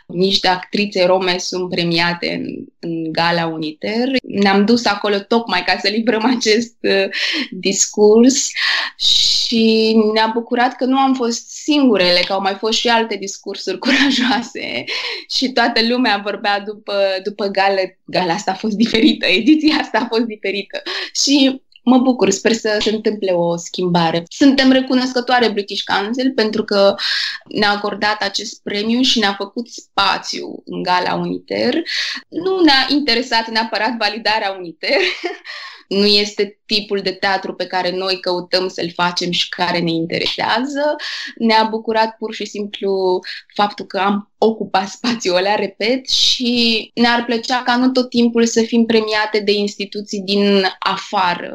niște 0.06 0.48
actrițe 0.48 1.04
rome 1.06 1.38
sunt 1.38 1.68
premiate 1.68 2.32
în, 2.32 2.64
în 2.78 3.12
Gala 3.12 3.46
Uniter. 3.46 4.08
Ne-am 4.22 4.64
dus 4.64 4.84
acolo 4.84 5.18
tocmai 5.18 5.62
ca 5.64 5.78
să 5.82 5.88
livrăm 5.88 6.36
acest 6.36 6.76
uh, 6.80 7.08
discurs 7.50 8.48
și 8.96 9.96
ne-a 10.12 10.30
bucurat 10.34 10.76
că 10.76 10.84
nu 10.88 10.98
am 10.98 11.14
fost 11.14 11.50
singurele, 11.50 12.20
că 12.26 12.32
au 12.32 12.40
mai 12.40 12.54
fost 12.54 12.78
și 12.78 12.88
alte 12.88 13.16
discursuri 13.16 13.78
curajoase 13.84 14.84
și 15.28 15.52
toată 15.52 15.80
lumea 15.88 16.20
vorbea 16.24 16.60
după, 16.60 16.94
după 17.22 17.46
gala. 17.46 17.80
Gala 18.04 18.32
asta 18.32 18.50
a 18.50 18.54
fost 18.54 18.74
diferită, 18.74 19.26
ediția 19.40 19.76
asta 19.76 19.98
a 19.98 20.06
fost 20.06 20.24
diferită. 20.24 20.82
Și 21.24 21.62
mă 21.88 21.98
bucur, 21.98 22.30
sper 22.30 22.52
să 22.52 22.78
se 22.80 22.90
întâmple 22.90 23.32
o 23.32 23.56
schimbare. 23.56 24.24
Suntem 24.28 24.70
recunoscătoare 24.70 25.48
British 25.48 25.82
Council 25.84 26.32
pentru 26.34 26.64
că 26.64 26.94
ne-a 27.44 27.70
acordat 27.70 28.22
acest 28.22 28.62
premiu 28.62 29.00
și 29.00 29.18
ne-a 29.18 29.34
făcut 29.38 29.68
spațiu 29.68 30.62
în 30.64 30.82
gala 30.82 31.14
Uniter. 31.14 31.74
Nu 32.28 32.60
ne-a 32.60 32.86
interesat 32.88 33.48
neapărat 33.48 33.96
validarea 33.98 34.50
Uniter, 34.58 35.00
nu 35.88 36.06
este 36.06 36.60
tipul 36.66 37.00
de 37.00 37.10
teatru 37.10 37.54
pe 37.54 37.66
care 37.66 37.90
noi 37.90 38.20
căutăm 38.20 38.68
să-l 38.68 38.92
facem 38.94 39.30
și 39.30 39.48
care 39.48 39.78
ne 39.78 39.90
interesează. 39.90 40.96
Ne-a 41.36 41.66
bucurat 41.70 42.16
pur 42.16 42.34
și 42.34 42.44
simplu 42.44 43.20
faptul 43.54 43.86
că 43.86 43.98
am 43.98 44.32
ocupat 44.38 44.88
spațiul 44.98 45.36
ăla, 45.36 45.54
repet, 45.54 46.08
și 46.08 46.90
ne-ar 46.94 47.24
plăcea 47.24 47.62
ca 47.62 47.76
nu 47.76 47.90
tot 47.90 48.10
timpul 48.10 48.46
să 48.46 48.62
fim 48.62 48.84
premiate 48.84 49.40
de 49.40 49.52
instituții 49.52 50.20
din 50.20 50.64
afară, 50.78 51.54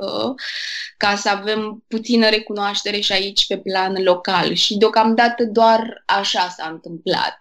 ca 0.98 1.16
să 1.16 1.30
avem 1.30 1.84
puțină 1.88 2.30
recunoaștere 2.30 3.00
și 3.00 3.12
aici 3.12 3.48
pe 3.48 3.58
plan 3.58 4.04
local. 4.04 4.54
Și 4.54 4.78
deocamdată 4.78 5.44
doar 5.44 6.04
așa 6.06 6.54
s-a 6.58 6.70
întâmplat 6.72 7.40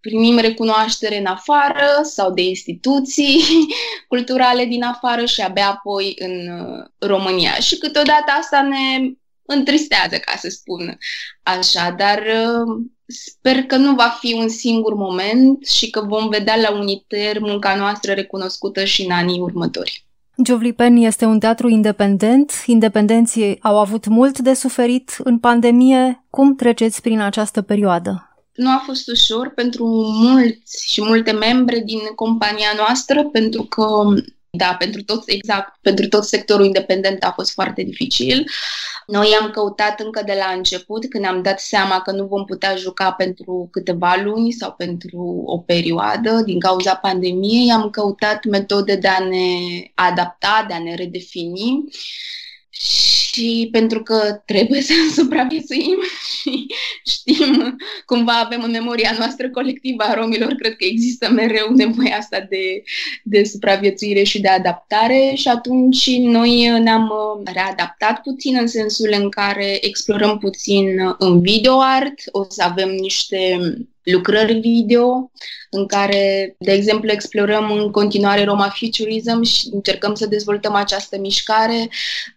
primim 0.00 0.38
recunoaștere 0.38 1.18
în 1.18 1.26
afară 1.26 1.86
sau 2.02 2.32
de 2.32 2.42
instituții 2.42 3.40
culturale 4.08 4.64
din 4.64 4.82
afară 4.82 5.24
și 5.24 5.40
abia 5.40 5.68
apoi 5.68 6.14
în 6.18 6.48
uh, 6.60 6.84
România. 6.98 7.54
Și 7.54 7.78
câteodată 7.78 8.32
asta 8.40 8.62
ne 8.62 9.12
întristează, 9.42 10.16
ca 10.16 10.36
să 10.36 10.48
spun 10.48 10.98
așa, 11.42 11.94
dar 11.98 12.18
uh, 12.18 12.84
sper 13.06 13.62
că 13.62 13.76
nu 13.76 13.94
va 13.94 14.16
fi 14.20 14.34
un 14.34 14.48
singur 14.48 14.94
moment 14.94 15.66
și 15.66 15.90
că 15.90 16.00
vom 16.00 16.28
vedea 16.28 16.56
la 16.56 16.72
Uniter 16.72 17.40
munca 17.40 17.74
noastră 17.74 18.12
recunoscută 18.12 18.84
și 18.84 19.02
în 19.02 19.10
anii 19.10 19.40
următori. 19.40 20.04
Giovlipen 20.42 20.96
este 20.96 21.24
un 21.24 21.38
teatru 21.38 21.68
independent. 21.68 22.52
Independenții 22.66 23.58
au 23.62 23.78
avut 23.78 24.06
mult 24.06 24.38
de 24.38 24.54
suferit 24.54 25.16
în 25.24 25.38
pandemie. 25.38 26.24
Cum 26.30 26.56
treceți 26.56 27.02
prin 27.02 27.20
această 27.20 27.62
perioadă? 27.62 28.29
Nu 28.54 28.70
a 28.70 28.82
fost 28.86 29.08
ușor 29.08 29.52
pentru 29.54 29.84
mulți 30.12 30.92
și 30.92 31.02
multe 31.02 31.30
membre 31.30 31.78
din 31.78 32.00
compania 32.14 32.72
noastră, 32.76 33.24
pentru 33.24 33.62
că, 33.62 33.86
da, 34.50 34.76
pentru 34.78 35.02
tot, 35.02 35.22
exact, 35.26 35.78
pentru 35.80 36.08
tot 36.08 36.24
sectorul 36.24 36.64
independent 36.64 37.24
a 37.24 37.30
fost 37.30 37.52
foarte 37.52 37.82
dificil. 37.82 38.50
Noi 39.06 39.36
am 39.40 39.50
căutat 39.50 40.00
încă 40.00 40.22
de 40.26 40.34
la 40.38 40.52
început, 40.56 41.08
când 41.08 41.24
am 41.24 41.42
dat 41.42 41.60
seama 41.60 42.00
că 42.00 42.10
nu 42.10 42.26
vom 42.26 42.44
putea 42.44 42.76
juca 42.76 43.12
pentru 43.12 43.68
câteva 43.70 44.20
luni 44.24 44.50
sau 44.52 44.72
pentru 44.72 45.42
o 45.46 45.58
perioadă 45.58 46.42
din 46.44 46.60
cauza 46.60 46.94
pandemiei, 46.94 47.72
am 47.72 47.90
căutat 47.90 48.44
metode 48.44 48.96
de 48.96 49.08
a 49.08 49.24
ne 49.24 49.46
adapta, 49.94 50.64
de 50.68 50.74
a 50.74 50.78
ne 50.78 50.94
redefini 50.94 51.84
și 53.32 53.68
pentru 53.72 54.02
că 54.02 54.42
trebuie 54.44 54.80
să 54.80 54.92
supraviețuim 55.20 55.98
și 56.40 56.66
știm, 57.06 57.76
cumva 58.06 58.32
avem 58.32 58.62
în 58.62 58.70
memoria 58.70 59.14
noastră 59.18 59.50
colectivă 59.50 60.02
a 60.02 60.14
romilor, 60.14 60.52
cred 60.52 60.76
că 60.76 60.84
există 60.84 61.30
mereu 61.30 61.72
nevoia 61.74 62.16
asta 62.16 62.46
de, 62.48 62.82
de 63.24 63.44
supraviețuire 63.44 64.22
și 64.22 64.40
de 64.40 64.48
adaptare. 64.48 65.32
Și 65.34 65.48
atunci 65.48 66.16
noi 66.16 66.80
ne-am 66.82 67.02
uh, 67.02 67.52
readaptat 67.54 68.20
puțin 68.20 68.56
în 68.60 68.66
sensul 68.66 69.14
în 69.18 69.28
care 69.28 69.78
explorăm 69.86 70.38
puțin 70.38 70.86
în 71.18 71.40
video 71.40 71.80
art, 71.80 72.14
o 72.30 72.44
să 72.48 72.62
avem 72.62 72.90
niște 72.90 73.58
lucrări 74.02 74.58
video 74.58 75.30
în 75.70 75.86
care, 75.86 76.54
de 76.58 76.72
exemplu, 76.72 77.10
explorăm 77.10 77.70
în 77.70 77.90
continuare 77.90 78.44
Roma 78.44 78.68
Futurism 78.68 79.42
și 79.42 79.68
încercăm 79.72 80.14
să 80.14 80.26
dezvoltăm 80.26 80.74
această 80.74 81.18
mișcare. 81.18 81.88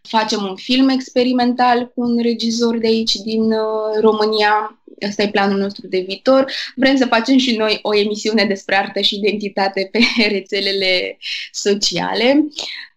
Facem 0.02 0.44
un 0.44 0.56
film 0.56 0.90
experimental 0.90 1.92
cu 1.96 2.02
un 2.02 2.22
regizor 2.22 2.78
de 2.78 2.88
aici 2.88 3.14
din 3.14 3.42
uh, 3.42 4.00
România. 4.02 4.78
Ăsta 5.08 5.24
e 5.24 5.30
planul 5.30 5.60
nostru 5.60 5.88
de 5.88 6.04
viitor. 6.08 6.52
Vrem 6.76 6.96
să 6.96 7.06
facem 7.06 7.38
și 7.38 7.56
noi 7.56 7.80
o 7.82 7.96
emisiune 7.96 8.46
despre 8.46 8.76
artă 8.76 9.00
și 9.00 9.16
identitate 9.16 9.90
pe 9.92 10.00
rețelele 10.36 11.18
sociale 11.52 12.48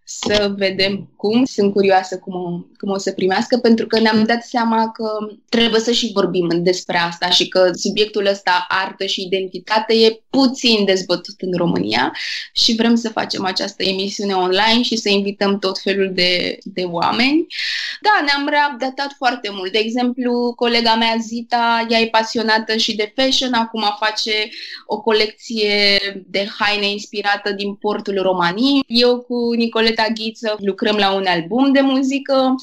să 0.08 0.54
vedem 0.56 1.08
cum. 1.16 1.44
Sunt 1.44 1.72
curioasă 1.72 2.18
cum 2.18 2.34
o, 2.34 2.60
cum 2.78 2.90
o 2.90 2.98
să 2.98 3.12
primească, 3.12 3.58
pentru 3.58 3.86
că 3.86 4.00
ne-am 4.00 4.24
dat 4.24 4.42
seama 4.42 4.90
că 4.90 5.08
trebuie 5.48 5.80
să 5.80 5.92
și 5.92 6.10
vorbim 6.14 6.48
despre 6.62 6.98
asta 6.98 7.30
și 7.30 7.48
că 7.48 7.70
subiectul 7.74 8.26
ăsta, 8.26 8.66
artă 8.68 9.06
și 9.06 9.22
identitate, 9.22 9.94
e 9.94 10.20
puțin 10.30 10.84
dezbătut 10.84 11.34
în 11.40 11.52
România 11.56 12.12
și 12.52 12.74
vrem 12.74 12.94
să 12.94 13.08
facem 13.08 13.44
această 13.44 13.82
emisiune 13.82 14.32
online 14.32 14.82
și 14.82 14.96
să 14.96 15.08
invităm 15.08 15.58
tot 15.58 15.78
felul 15.78 16.10
de, 16.14 16.58
de 16.62 16.82
oameni. 16.82 17.46
Da, 18.00 18.24
ne-am 18.24 18.48
reupdatat 18.48 19.14
foarte 19.16 19.48
mult. 19.52 19.72
De 19.72 19.78
exemplu, 19.78 20.52
colega 20.56 20.94
mea 20.94 21.16
Zita, 21.20 21.86
ea 21.88 21.98
e 21.98 22.06
pasionată 22.06 22.76
și 22.76 22.96
de 22.96 23.12
fashion, 23.16 23.52
acum 23.52 23.84
face 23.98 24.48
o 24.86 25.00
colecție 25.00 25.98
de 26.26 26.48
haine 26.58 26.90
inspirată 26.90 27.52
din 27.52 27.74
portul 27.74 28.22
României. 28.22 28.84
Eu 28.86 29.20
cu 29.20 29.52
Nicoleta 29.56 29.95
Ghiță 30.14 30.56
lucrăm 30.58 30.96
la 30.96 31.14
un 31.14 31.24
album 31.26 31.72
de 31.72 31.80
muzică. 31.80 32.54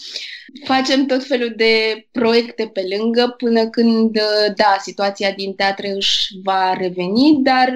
Facem 0.64 1.06
tot 1.06 1.26
felul 1.26 1.54
de 1.56 2.06
proiecte 2.12 2.70
pe 2.74 2.82
lângă 2.98 3.34
până 3.38 3.68
când, 3.68 4.18
da, 4.56 4.76
situația 4.82 5.32
din 5.32 5.54
teatre 5.54 5.94
își 5.96 6.28
va 6.44 6.74
reveni, 6.74 7.40
dar 7.44 7.74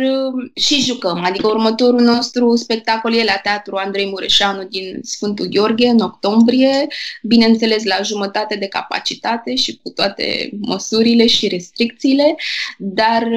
și 0.56 0.82
jucăm. 0.82 1.24
Adică 1.24 1.48
următorul 1.48 2.02
nostru 2.02 2.56
spectacol 2.56 3.14
e 3.14 3.24
la 3.24 3.40
Teatru 3.44 3.76
Andrei 3.76 4.10
Mureșanu 4.10 4.64
din 4.64 5.00
Sfântul 5.04 5.46
Gheorghe 5.46 5.88
în 5.88 6.00
octombrie, 6.00 6.88
bineînțeles 7.24 7.84
la 7.84 8.02
jumătate 8.02 8.56
de 8.56 8.68
capacitate 8.68 9.56
și 9.56 9.80
cu 9.84 9.90
toate 9.90 10.50
măsurile 10.62 11.28
și 11.28 11.48
restricțiile, 11.48 12.36
dar 12.78 13.28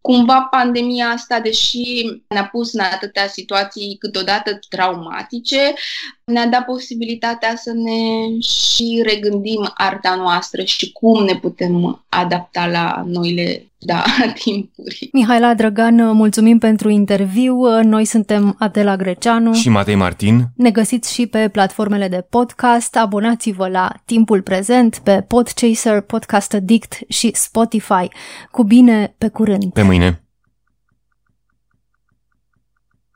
cumva 0.00 0.48
pandemia 0.50 1.06
asta, 1.06 1.40
deși 1.40 1.82
ne-a 2.28 2.48
pus 2.52 2.72
în 2.72 2.80
atâtea 2.80 3.26
situații 3.26 3.96
câteodată 3.98 4.58
traumatice, 4.68 5.43
ne-a 6.24 6.46
dat 6.46 6.64
posibilitatea 6.64 7.56
să 7.56 7.72
ne 7.72 8.38
și 8.38 9.02
regândim 9.06 9.70
arta 9.74 10.14
noastră 10.14 10.62
și 10.64 10.92
cum 10.92 11.24
ne 11.24 11.34
putem 11.34 12.04
adapta 12.08 12.66
la 12.66 13.04
noile 13.06 13.66
da, 13.84 14.04
timpuri. 14.42 15.08
Mihaela 15.12 15.54
Drăgan, 15.54 16.16
mulțumim 16.16 16.58
pentru 16.58 16.88
interviu. 16.88 17.82
Noi 17.82 18.04
suntem 18.04 18.56
Adela 18.58 18.96
Greceanu 18.96 19.52
și 19.52 19.68
Matei 19.68 19.94
Martin. 19.94 20.44
Ne 20.56 20.70
găsiți 20.70 21.14
și 21.14 21.26
pe 21.26 21.48
platformele 21.48 22.08
de 22.08 22.26
podcast. 22.30 22.96
Abonați-vă 22.96 23.68
la 23.68 23.92
Timpul 24.04 24.42
Prezent 24.42 25.00
pe 25.04 25.24
Podchaser, 25.28 26.00
Podcast 26.00 26.54
Addict 26.54 26.98
și 27.08 27.30
Spotify. 27.34 28.08
Cu 28.50 28.62
bine, 28.62 29.14
pe 29.18 29.28
curând! 29.28 29.72
Pe 29.72 29.82
mâine! 29.82 30.23